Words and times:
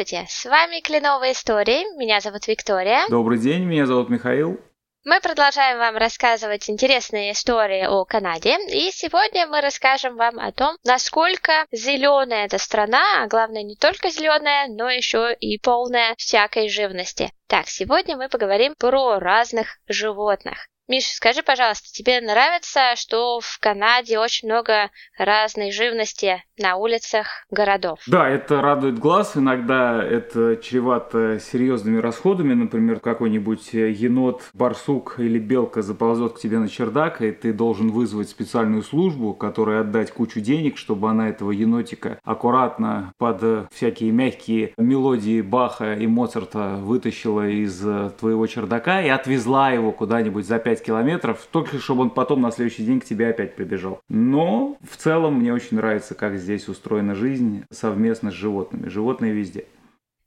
Здравствуйте, 0.00 0.26
с 0.30 0.46
вами 0.46 0.80
Кленовые 0.80 1.32
истории, 1.32 1.84
меня 1.98 2.20
зовут 2.20 2.48
Виктория. 2.48 3.06
Добрый 3.10 3.38
день, 3.38 3.64
меня 3.64 3.84
зовут 3.84 4.08
Михаил. 4.08 4.58
Мы 5.04 5.20
продолжаем 5.20 5.76
вам 5.76 5.94
рассказывать 5.98 6.70
интересные 6.70 7.32
истории 7.32 7.84
о 7.84 8.06
Канаде, 8.06 8.56
и 8.70 8.90
сегодня 8.92 9.46
мы 9.46 9.60
расскажем 9.60 10.16
вам 10.16 10.38
о 10.38 10.52
том, 10.52 10.78
насколько 10.84 11.66
зеленая 11.70 12.46
эта 12.46 12.56
страна, 12.56 13.22
а 13.22 13.26
главное 13.26 13.62
не 13.62 13.76
только 13.76 14.08
зеленая, 14.08 14.68
но 14.68 14.88
еще 14.88 15.36
и 15.38 15.58
полная 15.58 16.14
всякой 16.16 16.70
живности. 16.70 17.30
Так, 17.46 17.68
сегодня 17.68 18.16
мы 18.16 18.30
поговорим 18.30 18.74
про 18.78 19.18
разных 19.18 19.80
животных. 19.86 20.69
Миша, 20.90 21.14
скажи, 21.14 21.44
пожалуйста, 21.44 21.86
тебе 21.92 22.20
нравится, 22.20 22.96
что 22.96 23.38
в 23.38 23.60
Канаде 23.60 24.18
очень 24.18 24.48
много 24.48 24.90
разной 25.16 25.70
живности 25.70 26.42
на 26.58 26.74
улицах 26.74 27.46
городов? 27.48 28.00
Да, 28.08 28.28
это 28.28 28.60
радует 28.60 28.98
глаз. 28.98 29.36
Иногда 29.36 30.02
это 30.02 30.56
чревато 30.56 31.38
серьезными 31.38 31.98
расходами. 31.98 32.54
Например, 32.54 32.98
какой-нибудь 32.98 33.72
енот, 33.72 34.50
барсук 34.52 35.14
или 35.18 35.38
белка 35.38 35.82
заползет 35.82 36.32
к 36.32 36.40
тебе 36.40 36.58
на 36.58 36.68
чердак, 36.68 37.22
и 37.22 37.30
ты 37.30 37.52
должен 37.52 37.92
вызвать 37.92 38.28
специальную 38.28 38.82
службу, 38.82 39.32
которой 39.32 39.82
отдать 39.82 40.10
кучу 40.10 40.40
денег, 40.40 40.76
чтобы 40.76 41.08
она 41.08 41.28
этого 41.28 41.52
енотика 41.52 42.18
аккуратно 42.24 43.14
под 43.16 43.70
всякие 43.72 44.10
мягкие 44.10 44.74
мелодии 44.76 45.40
Баха 45.40 45.94
и 45.94 46.08
Моцарта 46.08 46.78
вытащила 46.80 47.46
из 47.48 47.80
твоего 48.18 48.44
чердака 48.48 49.02
и 49.02 49.08
отвезла 49.08 49.70
его 49.70 49.92
куда-нибудь 49.92 50.44
за 50.44 50.58
5 50.58 50.79
5 50.80 50.86
километров, 50.86 51.46
только 51.50 51.78
чтобы 51.78 52.02
он 52.02 52.10
потом 52.10 52.40
на 52.40 52.50
следующий 52.50 52.84
день 52.84 53.00
к 53.00 53.04
тебе 53.04 53.28
опять 53.28 53.54
прибежал. 53.54 54.00
Но 54.08 54.76
в 54.88 54.96
целом 54.96 55.34
мне 55.34 55.52
очень 55.52 55.76
нравится, 55.76 56.14
как 56.14 56.36
здесь 56.36 56.68
устроена 56.68 57.14
жизнь 57.14 57.64
совместно 57.70 58.30
с 58.30 58.34
животными. 58.34 58.88
Животные 58.88 59.32
везде. 59.32 59.66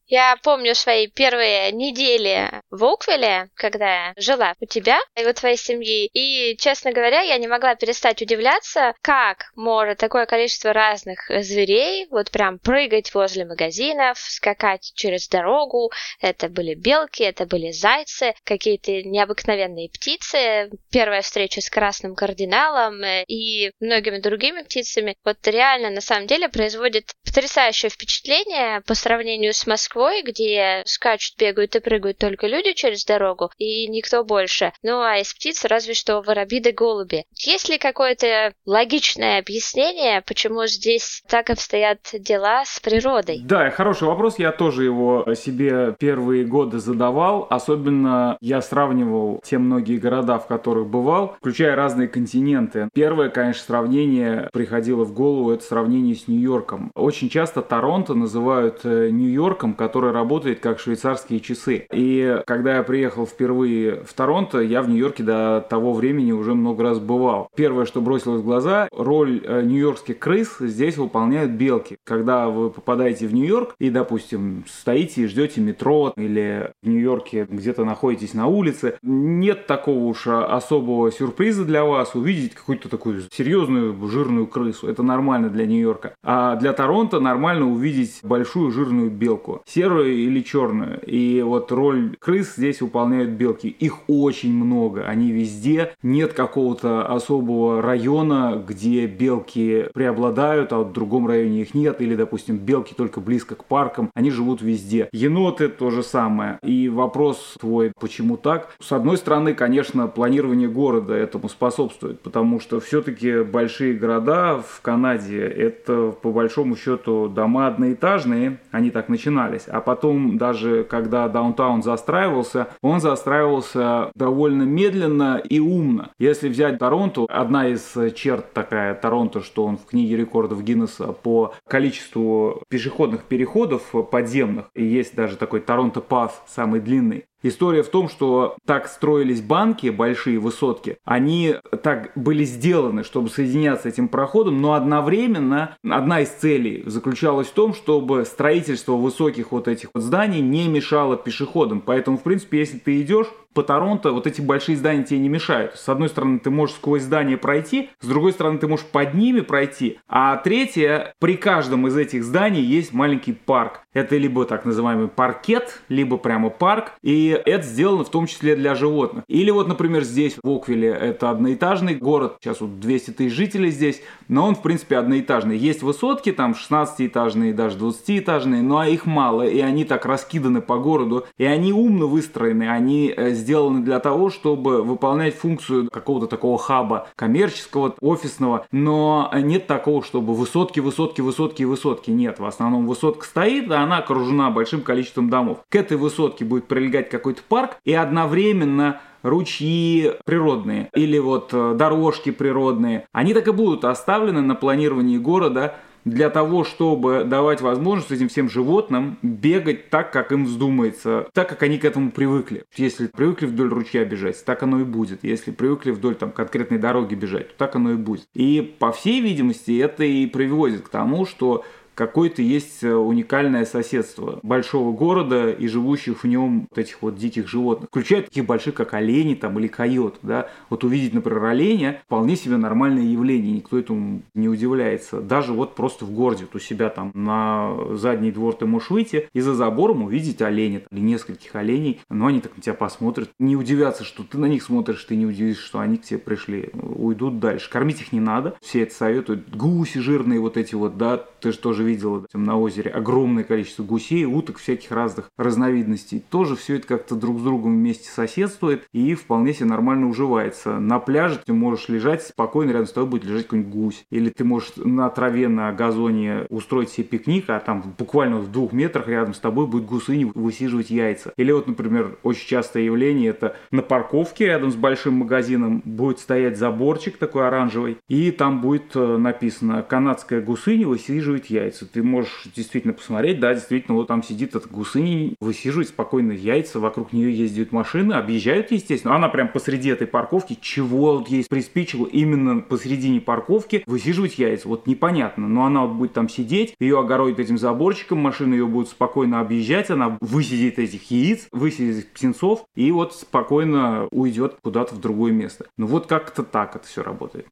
Я 0.07 0.35
помню 0.43 0.75
свои 0.75 1.07
первые 1.07 1.71
недели 1.71 2.51
в 2.69 2.83
Оквиле, 2.83 3.49
когда 3.55 4.07
я 4.07 4.13
жила 4.17 4.53
у 4.59 4.65
тебя 4.65 4.99
и 5.15 5.25
у 5.25 5.33
твоей 5.33 5.57
семьи. 5.57 6.09
И, 6.13 6.57
честно 6.57 6.91
говоря, 6.91 7.21
я 7.21 7.37
не 7.37 7.47
могла 7.47 7.75
перестать 7.75 8.21
удивляться, 8.21 8.93
как 9.01 9.45
может 9.55 9.99
такое 9.99 10.25
количество 10.25 10.73
разных 10.73 11.19
зверей 11.29 12.07
вот 12.11 12.31
прям 12.31 12.59
прыгать 12.59 13.13
возле 13.13 13.45
магазинов, 13.45 14.19
скакать 14.19 14.91
через 14.93 15.27
дорогу. 15.29 15.91
Это 16.19 16.49
были 16.49 16.75
белки, 16.75 17.23
это 17.23 17.45
были 17.45 17.71
зайцы, 17.71 18.35
какие-то 18.43 19.03
необыкновенные 19.03 19.89
птицы. 19.89 20.69
Первая 20.91 21.21
встреча 21.21 21.61
с 21.61 21.69
красным 21.69 22.13
кардиналом 22.13 23.01
э, 23.03 23.23
и 23.27 23.71
многими 23.79 24.19
другими 24.19 24.63
птицами. 24.63 25.15
Вот 25.23 25.38
реально, 25.47 25.89
на 25.89 26.01
самом 26.01 26.27
деле, 26.27 26.49
производит 26.49 27.13
потрясающее 27.25 27.89
впечатление 27.89 28.81
по 28.81 28.95
сравнению 28.95 29.53
с 29.53 29.65
Москвой 29.65 29.92
Москвой, 29.94 30.23
где 30.23 30.81
скачут, 30.86 31.38
бегают 31.38 31.75
и 31.75 31.80
прыгают 31.80 32.17
только 32.17 32.47
люди 32.47 32.73
через 32.73 33.05
дорогу, 33.05 33.52
и 33.59 33.88
никто 33.88 34.23
больше. 34.23 34.73
Ну 34.81 35.02
а 35.02 35.19
из 35.19 35.31
птиц 35.31 35.66
разве 35.66 35.94
что 35.94 36.22
воробьи 36.22 36.59
да 36.59 36.72
голуби. 36.72 37.25
Есть 37.35 37.69
ли 37.69 37.77
какое-то 37.77 38.53
логичное 38.66 39.38
объяснение, 39.38 40.23
почему 40.25 40.66
здесь 40.66 41.22
так 41.27 41.52
обстоят 41.52 42.00
дела 42.13 42.63
с 42.66 42.80
природой? 42.80 43.41
Да, 43.44 43.69
хороший 43.69 44.08
вопрос. 44.08 44.39
Я 44.39 44.52
тоже 44.52 44.83
его 44.83 45.27
себе 45.35 45.95
первые 46.00 46.44
годы 46.44 46.80
задавал. 46.80 47.45
Особенно 47.52 48.38
я 48.41 48.61
сравнивал 48.61 49.41
те 49.44 49.59
многие 49.59 50.00
города, 50.00 50.40
в 50.40 50.47
которых 50.47 50.88
бывал, 50.88 51.35
включая 51.38 51.75
разные 51.75 52.07
континенты. 52.07 52.90
Первое, 52.96 53.29
конечно, 53.29 53.63
сравнение 53.63 54.50
приходило 54.53 55.03
в 55.03 55.13
голову, 55.13 55.51
это 55.51 55.63
сравнение 55.63 56.16
с 56.16 56.28
Нью-Йорком. 56.28 56.91
Очень 56.96 57.29
часто 57.29 57.62
Торонто 57.62 58.16
называют 58.16 58.79
э, 58.85 59.09
Нью-Йорком, 59.12 59.75
который 59.83 60.11
работает 60.11 60.61
как 60.61 60.79
швейцарские 60.79 61.41
часы. 61.41 61.88
И 61.91 62.41
когда 62.47 62.77
я 62.77 62.83
приехал 62.83 63.27
впервые 63.27 64.03
в 64.05 64.13
Торонто, 64.13 64.59
я 64.59 64.81
в 64.81 64.88
Нью-Йорке 64.88 65.23
до 65.23 65.66
того 65.69 65.91
времени 65.91 66.31
уже 66.31 66.53
много 66.53 66.83
раз 66.83 66.99
бывал. 66.99 67.49
Первое, 67.53 67.85
что 67.85 67.99
бросилось 67.99 68.41
в 68.41 68.45
глаза, 68.45 68.88
роль 68.93 69.41
э, 69.43 69.61
нью-йоркских 69.61 70.17
крыс 70.19 70.55
здесь 70.59 70.95
выполняют 70.95 71.51
белки. 71.51 71.97
Когда 72.05 72.47
вы 72.47 72.69
попадаете 72.69 73.27
в 73.27 73.33
Нью-Йорк 73.33 73.75
и, 73.77 73.89
допустим, 73.89 74.63
стоите 74.69 75.23
и 75.23 75.27
ждете 75.27 75.59
метро 75.59 76.13
или 76.16 76.72
в 76.81 76.88
Нью-Йорке 76.88 77.45
где-то 77.49 77.83
находитесь 77.83 78.33
на 78.33 78.47
улице, 78.47 78.97
нет 79.01 79.67
такого 79.67 79.99
уж 80.05 80.27
особого 80.27 81.11
сюрприза 81.11 81.66
для 81.66 81.83
вас 81.83 82.16
увидеть 82.16 82.53
какую-то 82.53 82.88
такую 82.88 83.23
серьезную 83.33 83.93
жирную 84.07 84.47
крысу. 84.47 84.88
Это 84.88 85.03
нормально 85.03 85.49
для 85.49 85.66
Нью-Йорка. 85.66 86.16
А 86.23 86.55
для 86.55 86.72
Торонто 86.72 87.19
нормально 87.19 87.69
увидеть 87.69 88.19
большую 88.23 88.72
жирную 88.72 89.11
белку 89.11 89.61
серую 89.73 90.13
или 90.13 90.41
черную. 90.41 91.00
И 91.06 91.41
вот 91.41 91.72
роль 91.72 92.16
крыс 92.19 92.56
здесь 92.56 92.81
выполняют 92.81 93.31
белки. 93.31 93.67
Их 93.67 94.07
очень 94.07 94.53
много, 94.53 95.06
они 95.06 95.31
везде. 95.31 95.94
Нет 96.03 96.34
какого-то 96.34 97.06
особого 97.06 97.81
района, 97.81 98.63
где 98.66 99.07
белки 99.07 99.88
преобладают, 99.94 100.73
а 100.73 100.79
в 100.79 100.94
другом 100.94 101.28
районе 101.28 101.61
их 101.61 101.73
нет. 101.73 102.01
Или, 102.01 102.16
допустим, 102.16 102.57
белки 102.57 102.94
только 102.94 103.19
близко 103.19 103.56
к 103.56 103.66
паркам. 103.66 104.09
Они 104.13 104.29
живут 104.29 104.61
везде. 104.61 105.09
Еноты 105.11 105.69
то 105.69 105.90
же 105.90 106.03
самое. 106.03 106.59
И 106.61 106.90
вопрос 106.90 107.55
твой, 107.59 107.91
почему 108.00 108.38
так? 108.38 108.69
С 108.79 108.91
одной 108.91 109.17
стороны, 109.17 109.53
конечно, 109.53 110.07
планирование 110.07 110.69
города 110.69 111.13
этому 111.13 111.50
способствует, 111.50 112.19
потому 112.22 112.59
что 112.59 112.79
все-таки 112.79 113.41
большие 113.44 113.94
города 113.94 114.61
в 114.61 114.81
Канаде 114.81 115.41
это 115.41 116.11
по 116.22 116.31
большому 116.31 116.75
счету 116.75 117.28
дома 117.28 117.67
одноэтажные, 117.67 118.59
они 118.72 118.91
так 118.91 119.09
начинались 119.09 119.62
менялись. 119.63 119.68
А 119.68 119.81
потом, 119.81 120.38
даже 120.38 120.84
когда 120.84 121.28
даунтаун 121.28 121.84
застраивался, 121.84 122.68
он 122.81 123.00
застраивался 123.00 124.12
довольно 124.16 124.63
медленно 124.63 125.38
и 125.38 125.59
умно. 125.59 126.09
Если 126.19 126.50
взять 126.50 126.79
Торонто, 126.79 127.25
одна 127.29 127.68
из 127.68 127.96
черт 128.16 128.53
такая 128.53 128.96
Торонто, 128.96 129.41
что 129.41 129.66
он 129.66 129.78
в 129.78 129.85
книге 129.85 130.18
рекордов 130.18 130.63
Гиннесса 130.63 131.13
по 131.13 131.53
количеству 131.68 132.63
пешеходных 132.69 133.23
переходов 133.23 133.94
подземных, 134.12 134.66
и 134.75 134.84
есть 134.84 135.16
даже 135.16 135.38
такой 135.38 135.59
Торонто 135.59 136.02
Пас, 136.02 136.41
самый 136.47 136.79
длинный, 136.79 137.25
История 137.43 137.83
в 137.83 137.89
том, 137.89 138.07
что 138.07 138.55
так 138.65 138.87
строились 138.87 139.41
банки, 139.41 139.87
большие 139.89 140.39
высотки, 140.39 140.97
они 141.03 141.55
так 141.83 142.13
были 142.15 142.45
сделаны, 142.45 143.03
чтобы 143.03 143.29
соединяться 143.29 143.89
этим 143.89 144.07
проходом, 144.07 144.61
но 144.61 144.73
одновременно 144.73 145.77
одна 145.83 146.21
из 146.21 146.29
целей 146.29 146.83
заключалась 146.85 147.47
в 147.47 147.53
том, 147.53 147.73
чтобы 147.73 148.23
строительство 148.23 148.93
высоких 148.93 149.51
вот 149.51 149.67
этих 149.67 149.89
вот 149.93 150.03
зданий 150.03 150.39
не 150.39 150.69
мешало 150.69 151.17
пешеходам. 151.17 151.81
Поэтому, 151.81 152.17
в 152.17 152.23
принципе, 152.23 152.59
если 152.59 152.77
ты 152.77 153.01
идешь 153.01 153.27
по 153.53 153.64
Торонто 153.64 154.12
вот 154.12 154.28
эти 154.28 154.41
большие 154.41 154.78
здания 154.78 155.03
тебе 155.03 155.19
не 155.19 155.30
мешают. 155.30 155.75
С 155.75 155.88
одной 155.90 156.09
стороны, 156.09 156.40
ты 156.40 156.50
можешь 156.50 156.75
сквозь 156.75 157.03
здание 157.03 157.38
пройти, 157.38 157.90
с 158.00 158.08
другой 158.08 158.34
стороны, 158.34 158.59
ты 158.59 158.68
можешь 158.68 158.86
под 158.86 159.14
ними 159.14 159.41
пройти. 159.41 160.00
А 160.08 160.38
третье, 160.38 161.14
при 161.19 161.38
каждом 161.38 161.88
из 161.88 161.97
этих 161.97 162.24
зданий 162.24 162.62
есть 162.62 162.94
маленький 162.94 163.34
парк. 163.34 163.81
Это 163.94 164.18
либо 164.18 164.46
так 164.46 164.66
называемый 164.66 165.08
паркет, 165.08 165.81
либо 165.88 166.18
прямо 166.18 166.50
парк. 166.50 166.94
И 167.02 167.40
это 167.46 167.66
сделано 167.66 168.03
в 168.03 168.09
том 168.09 168.25
числе 168.25 168.56
для 168.56 168.75
животных. 168.75 169.24
Или 169.28 169.52
вот, 169.52 169.68
например, 169.68 170.03
здесь, 170.03 170.35
в 170.41 170.50
Оквиле, 170.50 170.90
это 170.90 171.30
одноэтажный 171.30 171.96
город. 171.96 172.38
Сейчас 172.41 172.62
вот 172.62 172.80
200 172.80 173.12
тысяч 173.12 173.35
жителей 173.35 173.70
здесь, 173.70 174.02
но 174.28 174.47
он, 174.47 174.56
в 174.56 174.62
принципе, 174.62 174.97
одноэтажный. 174.97 175.58
Есть 175.58 175.84
высотки, 175.84 176.31
там 176.31 176.53
16-этажные, 176.53 177.53
даже 177.53 177.78
20-этажные, 177.78 178.61
но 178.61 178.84
их 178.84 179.06
мало, 179.06 179.44
и 179.44 179.59
они 179.59 179.85
так 179.85 180.06
раскиданы 180.06 180.61
по 180.61 180.78
городу. 180.78 181.26
И 181.38 181.46
они 181.46 181.72
умно 181.72 182.08
выстроены, 182.08 182.70
они 182.70 183.14
э, 183.16 183.34
сделаны 183.43 183.84
для 183.84 183.99
того, 183.99 184.29
чтобы 184.29 184.81
выполнять 184.81 185.35
функцию 185.35 185.90
какого-то 185.91 186.28
такого 186.28 186.57
хаба 186.57 187.07
коммерческого, 187.16 187.93
офисного, 188.01 188.66
но 188.72 189.29
нет 189.34 189.67
такого, 189.67 190.03
чтобы 190.03 190.34
высотки, 190.34 190.79
высотки, 190.79 191.22
высотки 191.22 191.63
высотки. 191.63 192.11
Нет, 192.11 192.40
в 192.40 192.45
основном 192.45 192.87
высотка 192.87 193.25
стоит, 193.25 193.72
а 193.72 193.81
она 193.81 193.97
окружена 193.97 194.49
большим 194.49 194.81
количеством 194.81 195.29
домов. 195.29 195.59
К 195.69 195.75
этой 195.75 195.97
высотке 195.97 196.45
будет 196.45 196.66
прилегать 196.66 197.09
какой-то 197.09 197.41
парк, 197.47 197.78
и 197.84 197.93
одновременно 197.93 199.01
ручьи 199.22 200.11
природные 200.25 200.89
или 200.93 201.17
вот 201.17 201.49
э, 201.53 201.73
дорожки 201.75 202.31
природные, 202.31 203.07
они 203.13 203.34
так 203.34 203.47
и 203.47 203.51
будут 203.51 203.85
оставлены 203.85 204.41
на 204.41 204.53
планировании 204.53 205.17
города 205.17 205.75
для 206.05 206.29
того, 206.29 206.64
чтобы 206.64 207.23
давать 207.23 207.61
возможность 207.61 208.11
этим 208.11 208.29
всем 208.29 208.50
животным 208.50 209.17
бегать 209.22 209.90
так, 209.90 210.11
как 210.11 210.32
им 210.32 210.46
вздумается, 210.46 211.28
так, 211.34 211.50
как 211.50 211.64
они 211.64 211.78
к 211.78 211.85
этому 211.85 212.11
привыкли. 212.11 212.64
Если 212.76 213.08
привыкли 213.08 213.46
вдоль 213.46 213.70
ручья 213.70 214.05
бежать, 214.05 214.44
так 214.44 214.64
оно 214.64 214.82
и 214.82 214.84
будет. 214.84 215.23
Если 215.23 215.52
привыкли 215.52 215.91
вдоль 215.91 216.16
там, 216.16 216.32
конкретной 216.32 216.78
дороги 216.78 217.16
бежать, 217.16 217.55
так 217.58 217.76
оно 217.76 217.91
и 217.91 217.96
будет. 217.96 218.28
И, 218.34 218.76
по 218.79 218.91
всей 218.91 219.22
видимости, 219.22 219.78
это 219.79 220.03
и 220.03 220.26
приводит 220.26 220.82
к 220.82 220.90
тому, 220.90 221.26
что 221.26 221.64
какое-то 221.95 222.41
есть 222.41 222.84
э, 222.84 222.93
уникальное 222.93 223.66
соседство 223.66 224.40
большого 224.43 224.95
города 224.95 225.51
и 225.51 225.67
живущих 225.67 226.23
в 226.23 226.28
нем 226.28 226.67
вот 226.69 226.78
этих 226.78 227.01
вот 227.01 227.16
диких 227.16 227.47
животных, 227.47 227.90
включая 227.90 228.22
таких 228.23 228.45
больших, 228.45 228.73
как 228.75 228.93
олени 228.93 229.35
там 229.35 229.59
или 229.59 229.67
койот, 229.67 230.19
да. 230.22 230.49
Вот 230.69 230.84
увидеть, 230.84 231.13
например, 231.13 231.45
оленя 231.45 232.01
вполне 232.05 232.35
себе 232.35 232.57
нормальное 232.57 233.03
явление, 233.03 233.53
никто 233.53 233.78
этому 233.78 234.22
не 234.34 234.49
удивляется. 234.49 235.22
Даже 235.22 235.53
вот 235.53 235.75
просто 235.75 236.05
в 236.05 236.11
городе, 236.11 236.45
вот 236.45 236.55
у 236.55 236.63
себя 236.63 236.90
там 236.90 237.11
на 237.13 237.73
задний 237.96 238.31
двор 238.31 238.55
ты 238.55 238.66
можешь 238.66 238.89
выйти 238.89 239.29
и 239.34 239.41
за 239.41 239.53
забором 239.53 240.03
увидеть 240.03 240.41
оленя 240.41 240.81
или 240.91 240.99
нескольких 240.99 241.55
оленей, 241.55 242.01
но 242.09 242.28
они 242.28 242.41
так 242.41 242.55
на 242.55 242.61
тебя 242.61 242.73
посмотрят, 242.73 243.29
не 243.39 243.55
удивятся, 243.55 244.03
что 244.03 244.23
ты 244.23 244.37
на 244.37 244.46
них 244.46 244.63
смотришь, 244.63 245.03
ты 245.03 245.16
не 245.16 245.25
удивишься, 245.25 245.63
что 245.63 245.79
они 245.79 245.97
к 245.97 246.03
тебе 246.03 246.19
пришли, 246.19 246.69
уйдут 246.73 247.39
дальше. 247.39 247.69
Кормить 247.69 248.01
их 248.01 248.11
не 248.11 248.19
надо, 248.19 248.55
все 248.61 248.84
это 248.84 248.93
советуют. 248.93 249.55
Гуси 249.55 249.99
жирные 249.99 250.39
вот 250.39 250.57
эти 250.57 250.75
вот, 250.75 250.97
да, 250.97 251.17
ты 251.17 251.51
же 251.51 251.57
тоже 251.57 251.83
видела 251.84 252.26
там 252.32 252.44
на 252.44 252.58
озере 252.58 252.91
огромное 252.91 253.44
количество 253.44 253.84
гусей, 253.84 254.26
уток 254.26 254.58
всяких 254.58 254.91
разных 254.91 255.30
разновидностей. 255.38 256.24
Тоже 256.30 256.56
все 256.56 256.75
это 256.77 256.88
как-то 256.88 257.15
друг 257.15 257.39
с 257.39 257.44
другом 257.44 257.74
вместе 257.74 258.10
соседствует 258.10 258.88
и 258.91 259.15
вполне 259.15 259.53
себе 259.53 259.65
нормально 259.65 260.08
уживается. 260.08 260.80
На 260.80 261.00
пляже 261.00 261.39
ты 261.46 261.53
можешь 261.53 261.89
лежать 261.89 262.24
спокойно, 262.24 262.72
рядом 262.72 262.88
с 262.88 262.91
тобой 262.91 263.10
будет 263.12 263.25
лежать 263.25 263.44
какой-нибудь 263.44 263.74
гусь. 263.74 264.06
Или 264.10 264.30
ты 264.30 264.44
можешь 264.44 264.74
на 264.77 265.10
траве, 265.10 265.48
на 265.48 265.72
газоне 265.72 266.46
устроить 266.50 266.89
себе 266.89 267.06
пикник, 267.06 267.50
а 267.50 267.60
там 267.60 267.94
буквально 267.98 268.38
в 268.38 268.51
двух 268.51 268.74
метрах 268.74 269.08
рядом 269.08 269.34
с 269.34 269.39
тобой 269.39 269.68
будет 269.68 269.86
гусыня 269.86 270.32
высиживать 270.34 270.89
яйца. 270.89 271.34
Или 271.38 271.51
вот, 271.51 271.68
например, 271.68 272.18
очень 272.24 272.48
частое 272.48 272.84
явление 272.84 273.30
это 273.30 273.56
на 273.72 273.82
парковке 273.82 274.46
рядом 274.46 274.72
с 274.72 274.75
большим 274.75 275.15
магазином 275.15 275.82
будет 275.86 276.20
стоять 276.20 276.58
заборчик 276.58 277.18
такой 277.18 277.48
оранжевый, 277.48 277.98
и 278.08 278.32
там 278.32 278.62
будет 278.62 278.96
э, 278.96 279.18
написано 279.18 279.84
«Канадская 279.84 280.41
гусыня 280.41 280.88
высиживает 280.88 281.48
яйца». 281.48 281.73
Ты 281.81 282.03
можешь 282.03 282.48
действительно 282.55 282.93
посмотреть, 282.93 283.39
да, 283.39 283.53
действительно, 283.53 283.98
вот 283.98 284.08
там 284.08 284.24
сидит 284.24 284.55
эта 284.55 284.67
гусыня, 284.67 285.34
высиживает 285.39 285.89
спокойно 285.89 286.31
яйца, 286.31 286.79
вокруг 286.79 287.13
нее 287.13 287.36
ездят 287.36 287.72
машины, 287.72 288.13
объезжают, 288.13 288.72
естественно. 288.72 289.15
Она 289.15 289.29
прям 289.29 289.48
посреди 289.48 289.89
этой 289.89 290.08
парковки, 290.08 290.58
чего 290.60 291.17
вот 291.17 291.27
есть 291.27 291.50
приспичило 291.50 292.05
именно 292.05 292.62
посередине 292.62 293.22
парковки 293.22 293.84
высиживать 293.86 294.38
яйца. 294.38 294.67
Вот 294.67 294.88
непонятно, 294.88 295.48
но 295.48 295.65
она 295.65 295.86
вот 295.86 295.96
будет 295.96 296.13
там 296.13 296.29
сидеть, 296.29 296.75
ее 296.79 297.00
огородит 297.00 297.39
этим 297.39 297.58
заборчиком, 297.58 298.20
машины 298.20 298.53
ее 298.53 298.67
будут 298.67 298.89
спокойно 298.89 299.39
объезжать, 299.39 299.89
она 299.89 300.17
высидит 300.22 300.79
этих 300.79 301.10
яиц, 301.12 301.48
высидит 301.51 301.98
этих 301.98 302.12
птенцов 302.12 302.65
и 302.75 302.91
вот 302.91 303.15
спокойно 303.15 304.08
уйдет 304.12 304.55
куда-то 304.62 304.96
в 304.96 305.01
другое 305.01 305.31
место. 305.31 305.65
Ну 305.77 305.88
вот 305.88 306.08
как-то 306.08 306.43
так 306.43 306.75
это 306.75 306.88
все 306.88 307.03
работает. 307.03 307.48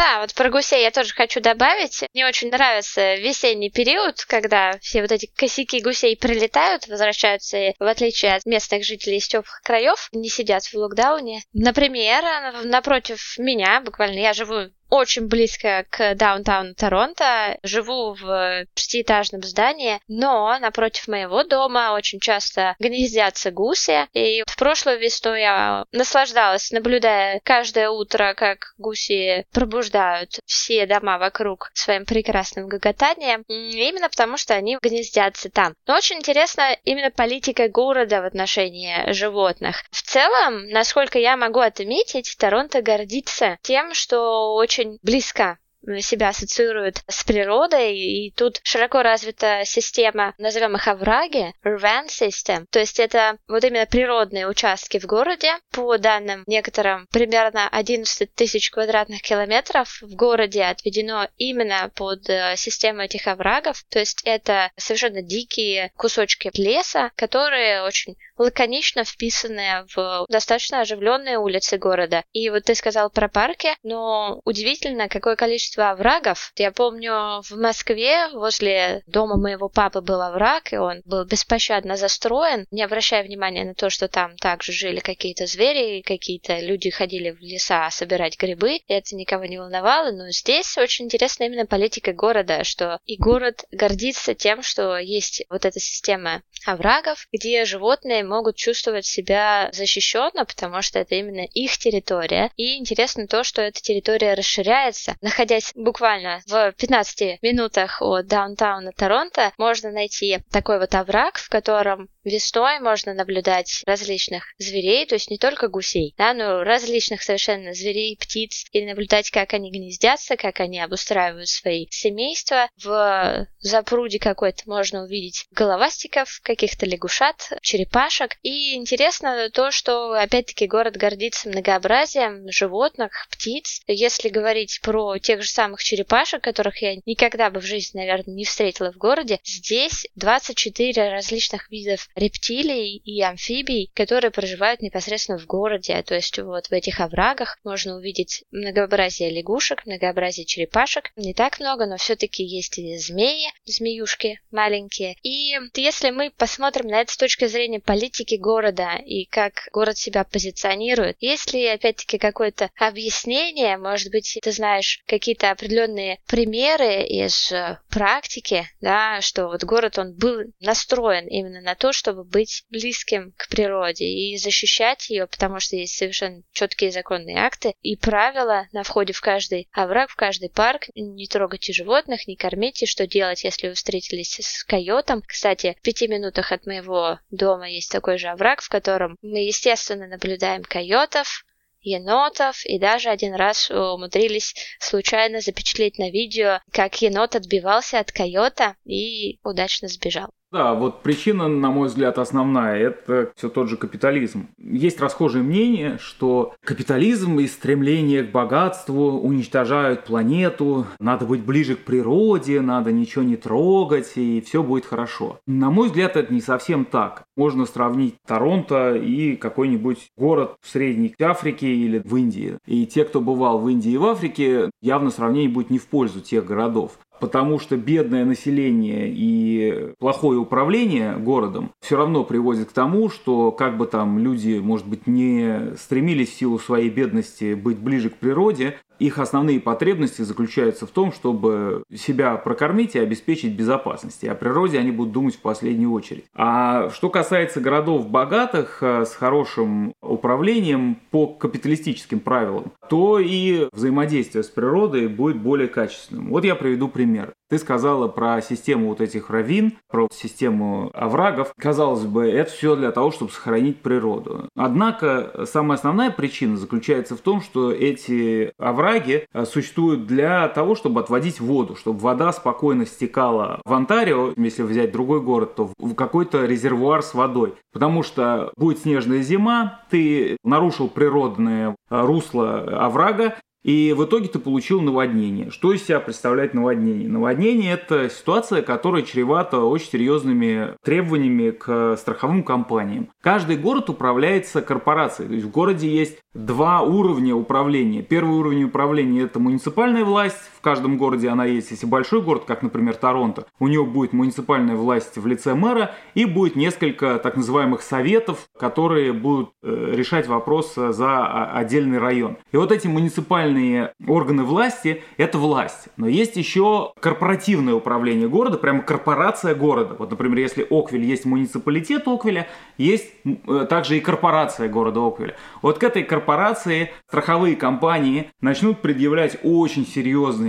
Да, 0.00 0.20
вот 0.22 0.32
про 0.32 0.48
гусей 0.48 0.82
я 0.82 0.90
тоже 0.90 1.12
хочу 1.12 1.42
добавить. 1.42 2.04
Мне 2.14 2.26
очень 2.26 2.48
нравится 2.48 3.16
весенний 3.16 3.68
период, 3.68 4.24
когда 4.24 4.78
все 4.80 5.02
вот 5.02 5.12
эти 5.12 5.26
косяки 5.26 5.82
гусей 5.82 6.16
прилетают, 6.16 6.88
возвращаются 6.88 7.58
и, 7.58 7.74
в 7.78 7.82
отличие 7.82 8.34
от 8.34 8.46
местных 8.46 8.82
жителей 8.82 9.18
из 9.18 9.28
теплых 9.28 9.60
краев, 9.62 10.08
не 10.12 10.30
сидят 10.30 10.64
в 10.64 10.72
локдауне. 10.72 11.42
Например, 11.52 12.24
напротив 12.64 13.34
меня, 13.36 13.82
буквально 13.82 14.20
я 14.20 14.32
живу 14.32 14.70
очень 14.90 15.26
близко 15.26 15.86
к 15.88 16.14
даунтауну 16.14 16.74
Торонто. 16.74 17.58
Живу 17.62 18.14
в 18.14 18.66
шестиэтажном 18.74 19.42
здании, 19.42 20.00
но 20.08 20.58
напротив 20.58 21.08
моего 21.08 21.44
дома 21.44 21.92
очень 21.94 22.20
часто 22.20 22.74
гнездятся 22.78 23.50
гуси. 23.50 24.06
И 24.12 24.42
в 24.46 24.56
прошлую 24.56 24.98
весну 24.98 25.34
я 25.34 25.84
наслаждалась, 25.92 26.70
наблюдая 26.70 27.40
каждое 27.44 27.90
утро, 27.90 28.34
как 28.34 28.74
гуси 28.78 29.46
пробуждают 29.52 30.40
все 30.44 30.86
дома 30.86 31.18
вокруг 31.18 31.70
своим 31.74 32.04
прекрасным 32.04 32.68
гоготанием. 32.68 33.44
Именно 33.48 34.08
потому, 34.08 34.36
что 34.36 34.54
они 34.54 34.78
гнездятся 34.82 35.50
там. 35.50 35.74
Но 35.86 35.96
очень 35.96 36.16
интересно 36.16 36.76
именно 36.84 37.10
политика 37.10 37.68
города 37.68 38.22
в 38.22 38.26
отношении 38.26 39.12
животных. 39.12 39.84
В 39.90 40.02
целом, 40.02 40.68
насколько 40.68 41.18
я 41.18 41.36
могу 41.36 41.60
отметить, 41.60 42.34
Торонто 42.38 42.82
гордится 42.82 43.58
тем, 43.62 43.94
что 43.94 44.54
очень 44.54 44.79
очень 44.79 44.99
близко 45.03 45.57
себя 46.00 46.28
ассоциируют 46.28 47.02
с 47.08 47.24
природой, 47.24 47.96
и 47.96 48.32
тут 48.32 48.60
широко 48.62 49.02
развита 49.02 49.62
система, 49.64 50.34
назовем 50.38 50.76
их 50.76 50.88
овраги, 50.88 51.54
urban 51.64 52.06
system, 52.06 52.66
то 52.70 52.78
есть 52.78 53.00
это 53.00 53.38
вот 53.48 53.64
именно 53.64 53.86
природные 53.86 54.48
участки 54.48 54.98
в 54.98 55.06
городе, 55.06 55.52
по 55.70 55.98
данным 55.98 56.44
некоторым, 56.46 57.06
примерно 57.10 57.68
11 57.68 58.34
тысяч 58.34 58.70
квадратных 58.70 59.22
километров 59.22 60.00
в 60.02 60.14
городе 60.14 60.64
отведено 60.64 61.28
именно 61.36 61.90
под 61.94 62.28
э, 62.28 62.54
систему 62.56 63.02
этих 63.02 63.26
оврагов, 63.26 63.84
то 63.88 63.98
есть 63.98 64.22
это 64.24 64.70
совершенно 64.76 65.22
дикие 65.22 65.90
кусочки 65.96 66.50
леса, 66.54 67.10
которые 67.16 67.82
очень 67.82 68.16
лаконично 68.40 69.04
вписанные 69.04 69.84
в 69.94 70.24
достаточно 70.28 70.80
оживленные 70.80 71.38
улицы 71.38 71.76
города. 71.76 72.24
И 72.32 72.48
вот 72.48 72.64
ты 72.64 72.74
сказал 72.74 73.10
про 73.10 73.28
парки, 73.28 73.76
но 73.82 74.40
удивительно, 74.44 75.08
какое 75.08 75.36
количество 75.36 75.69
оврагов. 75.78 76.52
Я 76.56 76.72
помню, 76.72 77.42
в 77.42 77.52
Москве 77.52 78.28
возле 78.32 79.02
дома 79.06 79.36
моего 79.36 79.68
папы 79.68 80.00
был 80.00 80.20
овраг, 80.20 80.72
и 80.72 80.76
он 80.76 81.02
был 81.04 81.24
беспощадно 81.24 81.96
застроен, 81.96 82.66
не 82.70 82.82
обращая 82.82 83.22
внимания 83.22 83.64
на 83.64 83.74
то, 83.74 83.90
что 83.90 84.08
там 84.08 84.36
также 84.36 84.72
жили 84.72 85.00
какие-то 85.00 85.46
звери, 85.46 86.02
какие-то 86.02 86.58
люди 86.60 86.90
ходили 86.90 87.30
в 87.30 87.40
леса 87.40 87.90
собирать 87.90 88.38
грибы, 88.38 88.76
и 88.76 88.92
это 88.92 89.14
никого 89.14 89.44
не 89.44 89.58
волновало, 89.58 90.10
но 90.10 90.30
здесь 90.30 90.76
очень 90.78 91.06
интересна 91.06 91.44
именно 91.44 91.66
политика 91.66 92.12
города, 92.12 92.64
что 92.64 92.98
и 93.06 93.16
город 93.16 93.64
гордится 93.70 94.34
тем, 94.34 94.62
что 94.62 94.98
есть 94.98 95.44
вот 95.48 95.64
эта 95.64 95.80
система 95.80 96.42
оврагов, 96.66 97.26
где 97.32 97.64
животные 97.64 98.24
могут 98.24 98.56
чувствовать 98.56 99.06
себя 99.06 99.70
защищенно, 99.72 100.44
потому 100.44 100.82
что 100.82 100.98
это 100.98 101.14
именно 101.14 101.44
их 101.54 101.78
территория. 101.78 102.50
И 102.56 102.78
интересно 102.78 103.26
то, 103.26 103.44
что 103.44 103.62
эта 103.62 103.80
территория 103.80 104.34
расширяется. 104.34 105.16
Находясь 105.20 105.59
буквально 105.74 106.40
в 106.46 106.72
15 106.72 107.42
минутах 107.42 108.02
от 108.02 108.26
даунтауна 108.26 108.92
Торонто, 108.92 109.52
можно 109.58 109.90
найти 109.90 110.38
такой 110.50 110.78
вот 110.78 110.94
овраг, 110.94 111.38
в 111.38 111.48
котором 111.48 112.08
Весной 112.22 112.80
можно 112.80 113.14
наблюдать 113.14 113.82
различных 113.86 114.44
зверей, 114.58 115.06
то 115.06 115.14
есть 115.14 115.30
не 115.30 115.38
только 115.38 115.68
гусей, 115.68 116.14
да, 116.18 116.34
но 116.34 116.62
различных 116.62 117.22
совершенно 117.22 117.72
зверей, 117.72 118.16
птиц, 118.20 118.66
и 118.72 118.84
наблюдать, 118.84 119.30
как 119.30 119.54
они 119.54 119.70
гнездятся, 119.70 120.36
как 120.36 120.60
они 120.60 120.80
обустраивают 120.80 121.48
свои 121.48 121.86
семейства. 121.90 122.68
В 122.82 123.46
запруде 123.60 124.18
какой-то 124.18 124.64
можно 124.66 125.04
увидеть 125.04 125.46
головастиков, 125.50 126.40
каких-то 126.42 126.84
лягушат, 126.84 127.52
черепашек. 127.62 128.36
И 128.42 128.74
интересно 128.74 129.48
то, 129.50 129.70
что, 129.70 130.12
опять-таки, 130.12 130.66
город 130.66 130.96
гордится 130.96 131.48
многообразием 131.48 132.50
животных, 132.52 133.28
птиц. 133.30 133.80
Если 133.86 134.28
говорить 134.28 134.80
про 134.82 135.18
тех 135.18 135.42
же 135.42 135.49
самых 135.52 135.82
черепашек, 135.82 136.42
которых 136.42 136.82
я 136.82 136.96
никогда 137.06 137.50
бы 137.50 137.60
в 137.60 137.64
жизни, 137.64 137.98
наверное, 137.98 138.34
не 138.34 138.44
встретила 138.44 138.92
в 138.92 138.96
городе, 138.96 139.38
здесь 139.44 140.06
24 140.16 141.10
различных 141.10 141.70
видов 141.70 142.08
рептилий 142.14 142.96
и 142.96 143.20
амфибий, 143.22 143.90
которые 143.94 144.30
проживают 144.30 144.82
непосредственно 144.82 145.38
в 145.38 145.46
городе. 145.46 146.02
То 146.02 146.14
есть 146.14 146.38
вот 146.38 146.66
в 146.66 146.72
этих 146.72 147.00
оврагах 147.00 147.58
можно 147.64 147.96
увидеть 147.96 148.44
многообразие 148.50 149.30
лягушек, 149.30 149.86
многообразие 149.86 150.46
черепашек. 150.46 151.10
Не 151.16 151.34
так 151.34 151.60
много, 151.60 151.86
но 151.86 151.96
все-таки 151.96 152.42
есть 152.42 152.78
и 152.78 152.96
змеи, 152.98 153.48
змеюшки 153.64 154.40
маленькие. 154.50 155.16
И 155.22 155.56
если 155.74 156.10
мы 156.10 156.30
посмотрим 156.30 156.88
на 156.88 157.00
это 157.00 157.12
с 157.12 157.16
точки 157.16 157.46
зрения 157.46 157.80
политики 157.80 158.34
города 158.34 158.96
и 159.04 159.24
как 159.24 159.68
город 159.72 159.98
себя 159.98 160.24
позиционирует, 160.24 161.16
есть 161.20 161.52
ли 161.52 161.66
опять-таки 161.66 162.18
какое-то 162.18 162.70
объяснение, 162.76 163.76
может 163.76 164.10
быть, 164.10 164.38
ты 164.42 164.52
знаешь 164.52 165.02
какие-то 165.06 165.39
определенные 165.46 166.18
примеры 166.26 167.02
из 167.04 167.52
практики, 167.88 168.66
да, 168.80 169.20
что 169.20 169.46
вот 169.46 169.64
город, 169.64 169.98
он 169.98 170.14
был 170.14 170.42
настроен 170.60 171.26
именно 171.26 171.60
на 171.60 171.74
то, 171.74 171.92
чтобы 171.92 172.24
быть 172.24 172.64
близким 172.70 173.32
к 173.36 173.48
природе 173.48 174.04
и 174.04 174.36
защищать 174.36 175.10
ее, 175.10 175.26
потому 175.26 175.60
что 175.60 175.76
есть 175.76 175.96
совершенно 175.96 176.42
четкие 176.52 176.90
законные 176.90 177.38
акты 177.38 177.74
и 177.82 177.96
правила 177.96 178.66
на 178.72 178.82
входе 178.82 179.12
в 179.12 179.20
каждый 179.20 179.68
овраг, 179.72 180.10
в 180.10 180.16
каждый 180.16 180.50
парк. 180.50 180.86
Не 180.94 181.26
трогайте 181.26 181.72
животных, 181.72 182.26
не 182.26 182.36
кормите, 182.36 182.86
что 182.86 183.06
делать, 183.06 183.44
если 183.44 183.68
вы 183.68 183.74
встретились 183.74 184.38
с 184.40 184.64
койотом. 184.64 185.22
Кстати, 185.26 185.76
в 185.78 185.82
пяти 185.82 186.08
минутах 186.08 186.52
от 186.52 186.66
моего 186.66 187.18
дома 187.30 187.68
есть 187.68 187.90
такой 187.90 188.18
же 188.18 188.28
овраг, 188.28 188.60
в 188.62 188.68
котором 188.68 189.16
мы, 189.22 189.38
естественно, 189.38 190.06
наблюдаем 190.06 190.62
койотов, 190.62 191.44
енотов, 191.82 192.64
и 192.64 192.78
даже 192.78 193.10
один 193.10 193.34
раз 193.34 193.70
умудрились 193.70 194.54
случайно 194.78 195.40
запечатлеть 195.40 195.98
на 195.98 196.10
видео, 196.10 196.60
как 196.72 197.00
енот 197.02 197.36
отбивался 197.36 197.98
от 197.98 198.12
койота 198.12 198.76
и 198.84 199.38
удачно 199.42 199.88
сбежал. 199.88 200.30
Да, 200.52 200.74
вот 200.74 201.02
причина, 201.02 201.46
на 201.46 201.70
мой 201.70 201.86
взгляд, 201.86 202.18
основная– 202.18 202.76
это 202.78 203.30
все 203.36 203.48
тот 203.48 203.68
же 203.68 203.76
капитализм. 203.76 204.48
Есть 204.58 205.00
расхожее 205.00 205.44
мнение, 205.44 205.98
что 206.00 206.54
капитализм 206.64 207.38
и 207.38 207.46
стремление 207.46 208.24
к 208.24 208.32
богатству 208.32 209.20
уничтожают 209.20 210.04
планету, 210.06 210.86
надо 210.98 211.24
быть 211.24 211.44
ближе 211.44 211.76
к 211.76 211.84
природе, 211.84 212.60
надо 212.62 212.90
ничего 212.90 213.22
не 213.22 213.36
трогать, 213.36 214.12
и 214.16 214.40
все 214.40 214.64
будет 214.64 214.86
хорошо. 214.86 215.38
На 215.46 215.70
мой 215.70 215.86
взгляд, 215.86 216.16
это 216.16 216.34
не 216.34 216.40
совсем 216.40 216.84
так. 216.84 217.22
Можно 217.36 217.64
сравнить 217.64 218.16
Торонто 218.26 218.96
и 218.96 219.36
какой-нибудь 219.36 220.08
город 220.16 220.56
в 220.60 220.68
Средней 220.68 221.14
Африке 221.20 221.68
или 221.68 222.02
в 222.04 222.16
Индии. 222.16 222.58
И 222.66 222.86
те, 222.86 223.04
кто 223.04 223.20
бывал 223.20 223.60
в 223.60 223.68
Индии 223.68 223.92
и 223.92 223.98
в 223.98 224.06
Африке, 224.06 224.70
явно 224.82 225.10
сравнение 225.10 225.48
будет 225.48 225.70
не 225.70 225.78
в 225.78 225.86
пользу 225.86 226.20
тех 226.20 226.44
городов 226.44 226.98
потому 227.20 227.58
что 227.58 227.76
бедное 227.76 228.24
население 228.24 229.08
и 229.08 229.92
плохое 229.98 230.38
управление 230.38 231.16
городом 231.16 231.70
все 231.80 231.96
равно 231.96 232.24
приводит 232.24 232.70
к 232.70 232.72
тому, 232.72 233.10
что 233.10 233.52
как 233.52 233.76
бы 233.76 233.86
там 233.86 234.18
люди, 234.18 234.58
может 234.58 234.86
быть, 234.86 235.06
не 235.06 235.76
стремились 235.76 236.30
в 236.30 236.34
силу 236.34 236.58
своей 236.58 236.90
бедности 236.90 237.54
быть 237.54 237.78
ближе 237.78 238.10
к 238.10 238.16
природе, 238.16 238.76
их 239.00 239.18
основные 239.18 239.60
потребности 239.60 240.22
заключаются 240.22 240.86
в 240.86 240.90
том, 240.90 241.12
чтобы 241.12 241.82
себя 241.92 242.36
прокормить 242.36 242.94
и 242.94 242.98
обеспечить 242.98 243.56
безопасность. 243.56 244.22
И 244.22 244.28
о 244.28 244.34
природе 244.34 244.78
они 244.78 244.92
будут 244.92 245.12
думать 245.12 245.34
в 245.34 245.40
последнюю 245.40 245.90
очередь. 245.90 246.26
А 246.34 246.90
что 246.90 247.08
касается 247.08 247.60
городов 247.60 248.08
богатых, 248.08 248.82
э, 248.82 249.04
с 249.06 249.14
хорошим 249.14 249.94
управлением 250.02 250.98
по 251.10 251.26
капиталистическим 251.26 252.20
правилам, 252.20 252.72
то 252.88 253.18
и 253.18 253.68
взаимодействие 253.72 254.44
с 254.44 254.48
природой 254.48 255.08
будет 255.08 255.38
более 255.38 255.68
качественным. 255.68 256.28
Вот 256.28 256.44
я 256.44 256.54
приведу 256.54 256.88
пример. 256.88 257.32
Ты 257.50 257.58
сказала 257.58 258.06
про 258.06 258.40
систему 258.42 258.88
вот 258.88 259.00
этих 259.00 259.28
равин, 259.28 259.72
про 259.88 260.06
систему 260.12 260.92
оврагов. 260.94 261.52
Казалось 261.58 262.04
бы, 262.04 262.28
это 262.28 262.50
все 262.52 262.76
для 262.76 262.92
того, 262.92 263.10
чтобы 263.10 263.32
сохранить 263.32 263.82
природу. 263.82 264.48
Однако 264.56 265.46
самая 265.46 265.76
основная 265.76 266.12
причина 266.12 266.56
заключается 266.56 267.16
в 267.16 267.20
том, 267.20 267.40
что 267.40 267.72
эти 267.72 268.52
овраги 268.56 269.26
э, 269.32 269.44
существуют 269.44 270.06
для 270.06 270.46
того, 270.48 270.76
чтобы 270.76 271.00
отводить 271.00 271.40
воду, 271.40 271.74
чтобы 271.74 271.98
вода 271.98 272.32
спокойно 272.32 272.86
стекала 272.86 273.60
в 273.64 273.72
Онтарио, 273.72 274.32
если 274.36 274.62
взять 274.62 274.92
другой 274.92 275.20
город, 275.20 275.56
то 275.56 275.72
в 275.76 275.94
какой-то 275.94 276.46
резервуар 276.46 277.02
с 277.02 277.14
водой. 277.14 277.54
Потому 277.72 278.04
что 278.04 278.52
будет 278.56 278.78
снежная 278.78 279.22
зима, 279.22 279.80
ты 279.90 280.36
нарушил 280.44 280.86
природное 280.86 281.74
э, 281.90 282.00
русло 282.00 282.60
оврага, 282.60 283.34
и 283.62 283.94
в 283.96 284.04
итоге 284.04 284.28
ты 284.28 284.38
получил 284.38 284.80
наводнение. 284.80 285.50
Что 285.50 285.72
из 285.72 285.84
себя 285.84 286.00
представляет 286.00 286.54
наводнение? 286.54 287.08
Наводнение– 287.08 287.72
это 287.74 288.08
ситуация, 288.08 288.62
которая 288.62 289.02
чревата 289.02 289.60
очень 289.60 289.90
серьезными 289.90 290.74
требованиями 290.82 291.50
к 291.50 291.96
страховым 291.98 292.42
компаниям. 292.42 293.08
Каждый 293.20 293.56
город 293.56 293.90
управляется 293.90 294.62
корпорацией. 294.62 295.28
То 295.28 295.34
есть 295.34 295.46
в 295.46 295.50
городе 295.50 295.88
есть 295.88 296.18
два 296.34 296.80
уровня 296.80 297.34
управления. 297.34 298.02
Первый 298.02 298.38
уровень 298.38 298.64
управления– 298.64 299.22
это 299.22 299.38
муниципальная 299.38 300.04
власть. 300.04 300.38
В 300.60 300.62
каждом 300.62 300.98
городе 300.98 301.30
она 301.30 301.46
есть. 301.46 301.70
Если 301.70 301.86
большой 301.86 302.20
город, 302.20 302.44
как, 302.46 302.62
например, 302.62 302.94
Торонто, 302.94 303.46
у 303.58 303.66
него 303.66 303.86
будет 303.86 304.12
муниципальная 304.12 304.76
власть 304.76 305.16
в 305.16 305.26
лице 305.26 305.54
мэра 305.54 305.92
и 306.12 306.26
будет 306.26 306.54
несколько 306.54 307.18
так 307.18 307.36
называемых 307.36 307.80
советов, 307.80 308.46
которые 308.58 309.14
будут 309.14 309.52
э, 309.62 309.92
решать 309.94 310.26
вопрос 310.26 310.74
за 310.74 311.46
отдельный 311.52 311.96
район. 311.96 312.36
И 312.52 312.58
вот 312.58 312.72
эти 312.72 312.86
муниципальные 312.88 313.94
органы 314.06 314.42
власти– 314.42 315.02
это 315.16 315.38
власть. 315.38 315.88
Но 315.96 316.06
есть 316.06 316.36
еще 316.36 316.92
корпоративное 317.00 317.72
управление 317.72 318.28
города, 318.28 318.58
прямо 318.58 318.82
корпорация 318.82 319.54
города. 319.54 319.96
Вот, 319.98 320.10
например, 320.10 320.40
если 320.40 320.66
Оквиль 320.68 321.04
есть 321.04 321.24
муниципалитет 321.24 322.06
Оквиля, 322.06 322.48
есть 322.76 323.10
э, 323.24 323.66
также 323.66 323.96
и 323.96 324.00
корпорация 324.00 324.68
города 324.68 325.00
Оквиля. 325.00 325.36
Вот 325.62 325.78
к 325.78 325.84
этой 325.84 326.02
корпорации 326.02 326.90
страховые 327.08 327.56
компании 327.56 328.30
начнут 328.42 328.82
предъявлять 328.82 329.38
очень 329.42 329.86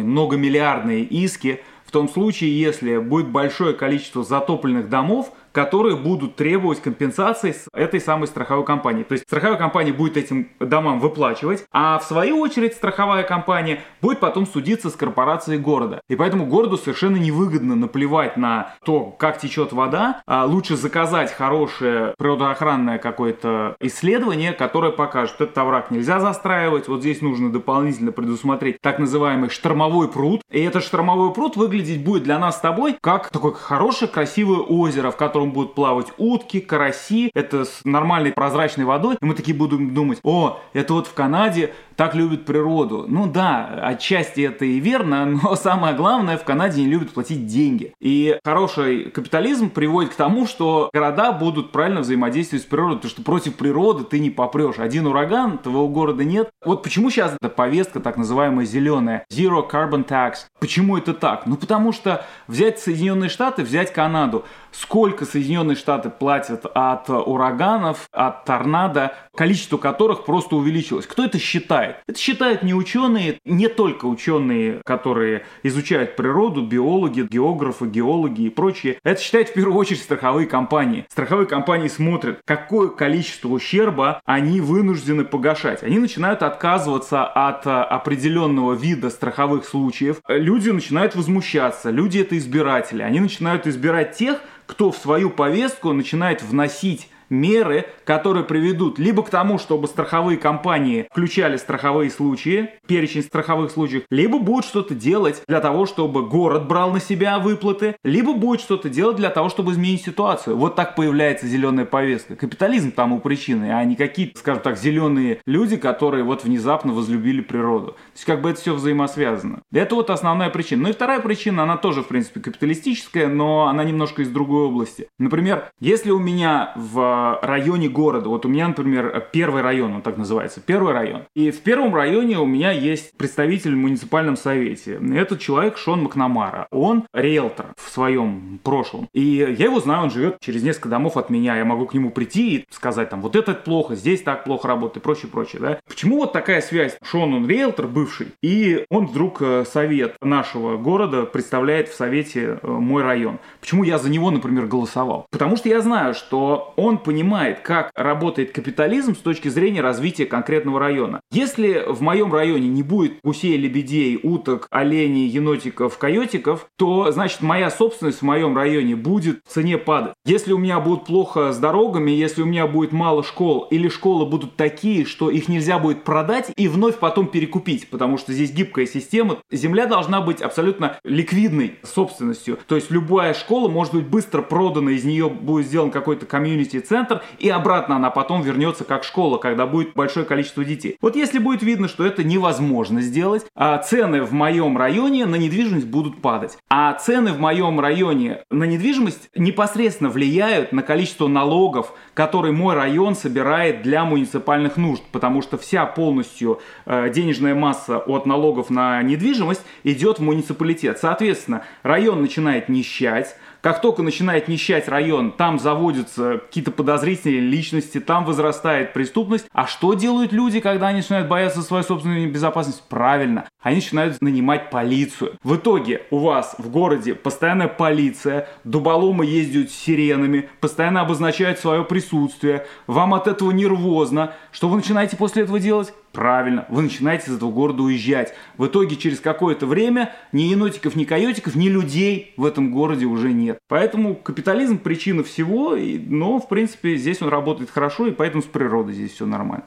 серьезные 0.01 0.03
многомиллиардные 0.03 1.03
иски 1.03 1.61
в 1.85 1.91
том 1.91 2.09
случае, 2.09 2.59
если 2.59 2.97
будет 2.97 3.29
большое 3.29 3.73
количество 3.73 4.23
затопленных 4.23 4.89
домов, 4.89 5.33
которые 5.51 5.95
будут 5.95 6.35
требовать 6.35 6.81
компенсации 6.81 7.51
с 7.51 7.67
этой 7.73 7.99
самой 7.99 8.27
страховой 8.27 8.65
компании. 8.65 9.03
То 9.03 9.13
есть 9.13 9.25
страховая 9.25 9.57
компания 9.57 9.93
будет 9.93 10.17
этим 10.17 10.49
домам 10.59 10.99
выплачивать, 10.99 11.65
а 11.71 11.99
в 11.99 12.03
свою 12.03 12.39
очередь 12.39 12.73
страховая 12.73 13.23
компания 13.23 13.81
будет 14.01 14.19
потом 14.19 14.47
судиться 14.47 14.89
с 14.89 14.93
корпорацией 14.93 15.59
города. 15.59 16.01
И 16.09 16.15
поэтому 16.15 16.45
городу 16.45 16.77
совершенно 16.77 17.17
невыгодно 17.17 17.75
наплевать 17.75 18.37
на 18.37 18.75
то, 18.83 19.13
как 19.17 19.39
течет 19.39 19.73
вода, 19.73 20.21
а 20.25 20.45
лучше 20.45 20.75
заказать 20.75 21.31
хорошее 21.33 22.13
природоохранное 22.17 22.97
какое-то 22.97 23.75
исследование, 23.79 24.53
которое 24.53 24.91
покажет, 24.91 25.35
что 25.35 25.43
этот 25.45 25.57
овраг 25.57 25.91
нельзя 25.91 26.19
застраивать, 26.19 26.87
вот 26.87 27.01
здесь 27.01 27.21
нужно 27.21 27.51
дополнительно 27.51 28.11
предусмотреть 28.11 28.77
так 28.81 28.99
называемый 28.99 29.49
штормовой 29.49 30.07
пруд. 30.07 30.41
И 30.49 30.61
этот 30.61 30.83
штормовой 30.83 31.33
пруд 31.33 31.55
выглядеть 31.55 32.03
будет 32.03 32.23
для 32.23 32.39
нас 32.39 32.57
с 32.57 32.61
тобой 32.61 32.97
как 33.01 33.29
такое 33.29 33.53
хорошее 33.53 34.09
красивое 34.09 34.59
озеро, 34.59 35.11
в 35.11 35.17
котором 35.17 35.40
котором 35.41 35.51
будут 35.51 35.75
плавать 35.75 36.07
утки, 36.17 36.59
караси. 36.59 37.31
Это 37.33 37.65
с 37.65 37.81
нормальной 37.83 38.31
прозрачной 38.31 38.85
водой. 38.85 39.17
И 39.19 39.25
мы 39.25 39.33
такие 39.33 39.57
будем 39.57 39.93
думать, 39.93 40.19
о, 40.23 40.59
это 40.73 40.93
вот 40.93 41.07
в 41.07 41.13
Канаде 41.13 41.73
так 41.95 42.15
любят 42.15 42.45
природу. 42.45 43.05
Ну 43.07 43.27
да, 43.27 43.79
отчасти 43.83 44.41
это 44.41 44.65
и 44.65 44.79
верно, 44.79 45.25
но 45.43 45.55
самое 45.55 45.95
главное, 45.95 46.37
в 46.37 46.43
Канаде 46.43 46.81
не 46.81 46.87
любят 46.87 47.11
платить 47.11 47.45
деньги. 47.45 47.93
И 47.99 48.39
хороший 48.43 49.11
капитализм 49.11 49.69
приводит 49.69 50.11
к 50.11 50.15
тому, 50.15 50.47
что 50.47 50.89
города 50.93 51.31
будут 51.31 51.71
правильно 51.71 52.01
взаимодействовать 52.01 52.63
с 52.63 52.67
природой, 52.67 52.97
потому 52.97 53.11
что 53.11 53.21
против 53.23 53.55
природы 53.55 54.03
ты 54.03 54.19
не 54.19 54.29
попрешь. 54.29 54.79
Один 54.79 55.07
ураган, 55.07 55.57
твоего 55.57 55.87
города 55.87 56.23
нет. 56.23 56.49
Вот 56.63 56.83
почему 56.83 57.09
сейчас 57.09 57.35
эта 57.39 57.49
повестка 57.49 57.99
так 57.99 58.17
называемая 58.17 58.65
зеленая, 58.65 59.25
Zero 59.31 59.69
Carbon 59.69 60.05
Tax. 60.07 60.45
Почему 60.59 60.97
это 60.97 61.13
так? 61.13 61.45
Ну 61.45 61.55
потому 61.55 61.91
что 61.91 62.25
взять 62.47 62.79
Соединенные 62.79 63.29
Штаты, 63.29 63.63
взять 63.63 63.93
Канаду. 63.93 64.45
Сколько 64.71 65.25
Соединенные 65.25 65.75
Штаты 65.75 66.09
платят 66.09 66.65
от 66.73 67.09
ураганов, 67.09 68.07
от 68.11 68.45
торнадо, 68.45 69.13
количество 69.35 69.77
которых 69.77 70.23
просто 70.23 70.55
увеличилось. 70.55 71.05
Кто 71.05 71.25
это 71.25 71.39
считает? 71.39 71.80
Это 72.07 72.19
считают 72.19 72.63
не 72.63 72.73
ученые, 72.73 73.39
не 73.45 73.67
только 73.67 74.05
ученые, 74.05 74.81
которые 74.85 75.45
изучают 75.63 76.15
природу, 76.15 76.61
биологи, 76.61 77.27
географы, 77.29 77.85
геологи 77.85 78.43
и 78.43 78.49
прочие. 78.49 78.97
Это 79.03 79.21
считают 79.21 79.49
в 79.49 79.53
первую 79.53 79.77
очередь 79.77 80.01
страховые 80.01 80.47
компании. 80.47 81.05
Страховые 81.09 81.47
компании 81.47 81.87
смотрят, 81.87 82.41
какое 82.45 82.89
количество 82.89 83.49
ущерба 83.49 84.21
они 84.25 84.61
вынуждены 84.61 85.23
погашать. 85.23 85.83
Они 85.83 85.99
начинают 85.99 86.43
отказываться 86.43 87.25
от 87.25 87.65
а, 87.67 87.83
определенного 87.83 88.73
вида 88.73 89.09
страховых 89.09 89.65
случаев. 89.65 90.21
Люди 90.27 90.69
начинают 90.69 91.15
возмущаться. 91.15 91.89
Люди 91.89 92.19
это 92.19 92.37
избиратели. 92.37 93.01
Они 93.01 93.19
начинают 93.19 93.67
избирать 93.67 94.15
тех, 94.15 94.39
кто 94.65 94.91
в 94.91 94.97
свою 94.97 95.29
повестку 95.29 95.91
начинает 95.91 96.41
вносить 96.41 97.09
меры, 97.31 97.85
которые 98.03 98.43
приведут 98.43 98.99
либо 98.99 99.23
к 99.23 99.29
тому, 99.29 99.57
чтобы 99.57 99.87
страховые 99.87 100.37
компании 100.37 101.07
включали 101.09 101.57
страховые 101.57 102.11
случаи, 102.11 102.69
перечень 102.87 103.23
страховых 103.23 103.71
случаев, 103.71 104.03
либо 104.11 104.37
будет 104.37 104.65
что-то 104.65 104.93
делать 104.93 105.41
для 105.47 105.61
того, 105.61 105.85
чтобы 105.85 106.27
город 106.27 106.67
брал 106.67 106.91
на 106.91 106.99
себя 106.99 107.39
выплаты, 107.39 107.95
либо 108.03 108.33
будет 108.33 108.61
что-то 108.61 108.89
делать 108.89 109.17
для 109.17 109.29
того, 109.29 109.49
чтобы 109.49 109.71
изменить 109.71 110.03
ситуацию. 110.03 110.57
Вот 110.57 110.75
так 110.75 110.95
появляется 110.95 111.47
зеленая 111.47 111.85
повестка. 111.85 112.35
Капитализм 112.35 112.91
тому 112.91 113.19
причины, 113.19 113.71
а 113.71 113.83
не 113.85 113.95
какие-то, 113.95 114.37
скажем 114.37 114.61
так, 114.61 114.77
зеленые 114.77 115.39
люди, 115.45 115.77
которые 115.77 116.23
вот 116.23 116.43
внезапно 116.43 116.91
возлюбили 116.91 117.41
природу. 117.41 117.93
То 117.93 117.97
есть 118.15 118.25
как 118.25 118.41
бы 118.41 118.49
это 118.49 118.59
все 118.59 118.73
взаимосвязано. 118.73 119.61
Это 119.71 119.95
вот 119.95 120.09
основная 120.09 120.49
причина. 120.49 120.83
Ну 120.83 120.89
и 120.89 120.93
вторая 120.93 121.19
причина, 121.21 121.63
она 121.63 121.77
тоже, 121.77 122.03
в 122.03 122.07
принципе, 122.07 122.41
капиталистическая, 122.41 123.27
но 123.27 123.67
она 123.67 123.83
немножко 123.83 124.21
из 124.21 124.29
другой 124.29 124.65
области. 124.65 125.07
Например, 125.17 125.69
если 125.79 126.11
у 126.11 126.19
меня 126.19 126.73
в 126.75 127.20
районе 127.41 127.89
города. 127.89 128.29
Вот 128.29 128.45
у 128.45 128.49
меня, 128.49 128.67
например, 128.67 129.27
первый 129.31 129.61
район, 129.61 129.93
он 129.95 130.01
так 130.01 130.17
называется, 130.17 130.61
первый 130.61 130.93
район. 130.93 131.23
И 131.35 131.51
в 131.51 131.61
первом 131.61 131.95
районе 131.95 132.39
у 132.39 132.45
меня 132.45 132.71
есть 132.71 133.17
представитель 133.17 133.75
в 133.75 133.77
муниципальном 133.77 134.37
совете. 134.37 134.99
Этот 135.13 135.39
человек 135.39 135.77
Шон 135.77 136.03
Макнамара. 136.03 136.67
Он 136.71 137.03
риэлтор 137.13 137.67
в 137.77 137.89
своем 137.89 138.59
прошлом. 138.63 139.07
И 139.13 139.21
я 139.21 139.65
его 139.65 139.79
знаю, 139.79 140.03
он 140.03 140.11
живет 140.11 140.37
через 140.39 140.63
несколько 140.63 140.89
домов 140.89 141.17
от 141.17 141.29
меня. 141.29 141.57
Я 141.57 141.65
могу 141.65 141.85
к 141.85 141.93
нему 141.93 142.11
прийти 142.11 142.55
и 142.55 142.65
сказать 142.69 143.09
там, 143.09 143.21
вот 143.21 143.35
это 143.35 143.53
плохо, 143.53 143.95
здесь 143.95 144.21
так 144.21 144.43
плохо 144.43 144.67
работает 144.67 144.97
и 144.97 144.99
прочее, 144.99 145.29
прочее. 145.31 145.61
Да? 145.61 145.79
Почему 145.87 146.17
вот 146.17 146.33
такая 146.33 146.61
связь? 146.61 146.97
Шон, 147.03 147.33
он 147.33 147.47
риэлтор 147.47 147.87
бывший, 147.87 148.27
и 148.41 148.85
он 148.89 149.07
вдруг 149.07 149.41
э, 149.41 149.65
совет 149.65 150.15
нашего 150.21 150.77
города 150.77 151.23
представляет 151.23 151.89
в 151.89 151.95
совете 151.95 152.59
э, 152.61 152.67
мой 152.67 153.03
район. 153.03 153.39
Почему 153.59 153.83
я 153.83 153.97
за 153.97 154.09
него, 154.09 154.31
например, 154.31 154.65
голосовал? 154.65 155.25
Потому 155.31 155.57
что 155.57 155.69
я 155.69 155.81
знаю, 155.81 156.13
что 156.13 156.73
он 156.75 156.97
по 156.97 157.10
понимает, 157.11 157.59
как 157.59 157.91
работает 157.93 158.53
капитализм 158.53 159.15
с 159.15 159.19
точки 159.19 159.49
зрения 159.49 159.81
развития 159.81 160.25
конкретного 160.25 160.79
района. 160.79 161.19
Если 161.29 161.83
в 161.85 162.01
моем 162.01 162.33
районе 162.33 162.69
не 162.69 162.83
будет 162.83 163.15
гусей, 163.21 163.57
лебедей, 163.57 164.17
уток, 164.23 164.65
оленей, 164.71 165.27
енотиков, 165.27 165.97
койотиков, 165.97 166.67
то, 166.77 167.11
значит, 167.11 167.41
моя 167.41 167.69
собственность 167.69 168.19
в 168.19 168.21
моем 168.21 168.55
районе 168.55 168.95
будет 168.95 169.41
в 169.45 169.51
цене 169.51 169.77
падать. 169.77 170.13
Если 170.23 170.53
у 170.53 170.57
меня 170.57 170.79
будет 170.79 171.03
плохо 171.03 171.51
с 171.51 171.57
дорогами, 171.57 172.11
если 172.11 172.43
у 172.43 172.45
меня 172.45 172.65
будет 172.65 172.93
мало 172.93 173.25
школ, 173.25 173.67
или 173.69 173.89
школы 173.89 174.25
будут 174.25 174.55
такие, 174.55 175.03
что 175.05 175.29
их 175.29 175.49
нельзя 175.49 175.79
будет 175.79 176.05
продать 176.05 176.49
и 176.55 176.69
вновь 176.69 176.97
потом 176.97 177.27
перекупить, 177.27 177.89
потому 177.89 178.17
что 178.17 178.31
здесь 178.31 178.53
гибкая 178.53 178.85
система, 178.85 179.39
земля 179.51 179.85
должна 179.85 180.21
быть 180.21 180.41
абсолютно 180.41 180.97
ликвидной 181.03 181.75
собственностью. 181.83 182.57
То 182.67 182.75
есть 182.75 182.89
любая 182.89 183.33
школа 183.33 183.67
может 183.67 183.93
быть 183.95 184.07
быстро 184.07 184.41
продана, 184.41 184.91
из 184.91 185.03
нее 185.03 185.29
будет 185.29 185.67
сделан 185.67 185.91
какой-то 185.91 186.25
комьюнити-центр, 186.25 187.00
и 187.39 187.49
обратно 187.49 187.95
она 187.95 188.09
потом 188.09 188.41
вернется 188.41 188.83
как 188.83 189.03
школа, 189.03 189.37
когда 189.37 189.65
будет 189.65 189.93
большое 189.93 190.25
количество 190.25 190.63
детей. 190.63 190.97
Вот 191.01 191.15
если 191.15 191.39
будет 191.39 191.63
видно, 191.63 191.87
что 191.87 192.05
это 192.05 192.23
невозможно 192.23 193.01
сделать, 193.01 193.45
а 193.55 193.77
цены 193.77 194.21
в 194.23 194.33
моем 194.33 194.77
районе 194.77 195.25
на 195.25 195.35
недвижимость 195.35 195.87
будут 195.87 196.21
падать. 196.21 196.57
А 196.69 196.93
цены 196.93 197.33
в 197.33 197.39
моем 197.39 197.79
районе 197.79 198.43
на 198.49 198.65
недвижимость 198.65 199.29
непосредственно 199.35 200.09
влияют 200.09 200.71
на 200.71 200.83
количество 200.83 201.27
налогов, 201.27 201.93
которые 202.13 202.53
мой 202.53 202.75
район 202.75 203.15
собирает 203.15 203.81
для 203.81 204.05
муниципальных 204.05 204.77
нужд, 204.77 205.03
потому 205.11 205.41
что 205.41 205.57
вся 205.57 205.85
полностью 205.85 206.59
э, 206.85 207.09
денежная 207.09 207.55
масса 207.55 207.97
от 207.97 208.25
налогов 208.25 208.69
на 208.69 209.01
недвижимость 209.01 209.63
идет 209.83 210.19
в 210.19 210.21
муниципалитет. 210.21 210.99
Соответственно, 210.99 211.63
район 211.83 212.21
начинает 212.21 212.69
нищать, 212.69 213.35
как 213.61 213.81
только 213.81 214.01
начинает 214.01 214.47
нищать 214.47 214.87
район, 214.87 215.31
там 215.31 215.59
заводятся 215.59 216.39
какие-то 216.39 216.71
подозрительные 216.71 217.41
личности, 217.41 217.99
там 217.99 218.25
возрастает 218.25 218.93
преступность. 218.93 219.45
А 219.53 219.67
что 219.67 219.93
делают 219.93 220.33
люди, 220.33 220.59
когда 220.59 220.87
они 220.87 220.97
начинают 220.97 221.27
бояться 221.27 221.61
своей 221.61 221.83
собственной 221.83 222.25
безопасности? 222.25 222.81
Правильно, 222.89 223.45
они 223.61 223.75
начинают 223.75 224.21
нанимать 224.21 224.71
полицию. 224.71 225.37
В 225.43 225.55
итоге 225.55 226.01
у 226.09 226.19
вас 226.19 226.55
в 226.57 226.69
городе 226.69 227.13
постоянная 227.13 227.67
полиция, 227.67 228.47
дуболомы 228.63 229.25
ездят 229.25 229.69
с 229.69 229.75
сиренами, 229.75 230.49
постоянно 230.59 231.01
обозначают 231.01 231.59
свое 231.59 231.83
присутствие. 231.83 232.65
Вам 232.87 233.13
от 233.13 233.27
этого 233.27 233.51
нервозно. 233.51 234.33
Что 234.51 234.69
вы 234.69 234.77
начинаете 234.77 235.17
после 235.17 235.43
этого 235.43 235.59
делать? 235.59 235.93
Правильно, 236.11 236.65
вы 236.67 236.81
начинаете 236.81 237.31
из 237.31 237.37
этого 237.37 237.51
города 237.51 237.83
уезжать. 237.83 238.33
В 238.57 238.65
итоге 238.65 238.97
через 238.97 239.21
какое-то 239.21 239.65
время 239.65 240.13
ни 240.33 240.41
енотиков, 240.41 240.95
ни 240.95 241.05
койотиков, 241.05 241.55
ни 241.55 241.69
людей 241.69 242.33
в 242.35 242.45
этом 242.45 242.71
городе 242.71 243.05
уже 243.05 243.31
нет. 243.31 243.59
Поэтому 243.69 244.15
капитализм 244.15 244.77
причина 244.77 245.23
всего, 245.23 245.77
но 245.77 246.39
в 246.39 246.49
принципе 246.49 246.97
здесь 246.97 247.21
он 247.21 247.29
работает 247.29 247.69
хорошо, 247.69 248.07
и 248.07 248.11
поэтому 248.11 248.43
с 248.43 248.45
природой 248.45 248.93
здесь 248.93 249.13
все 249.13 249.25
нормально. 249.25 249.65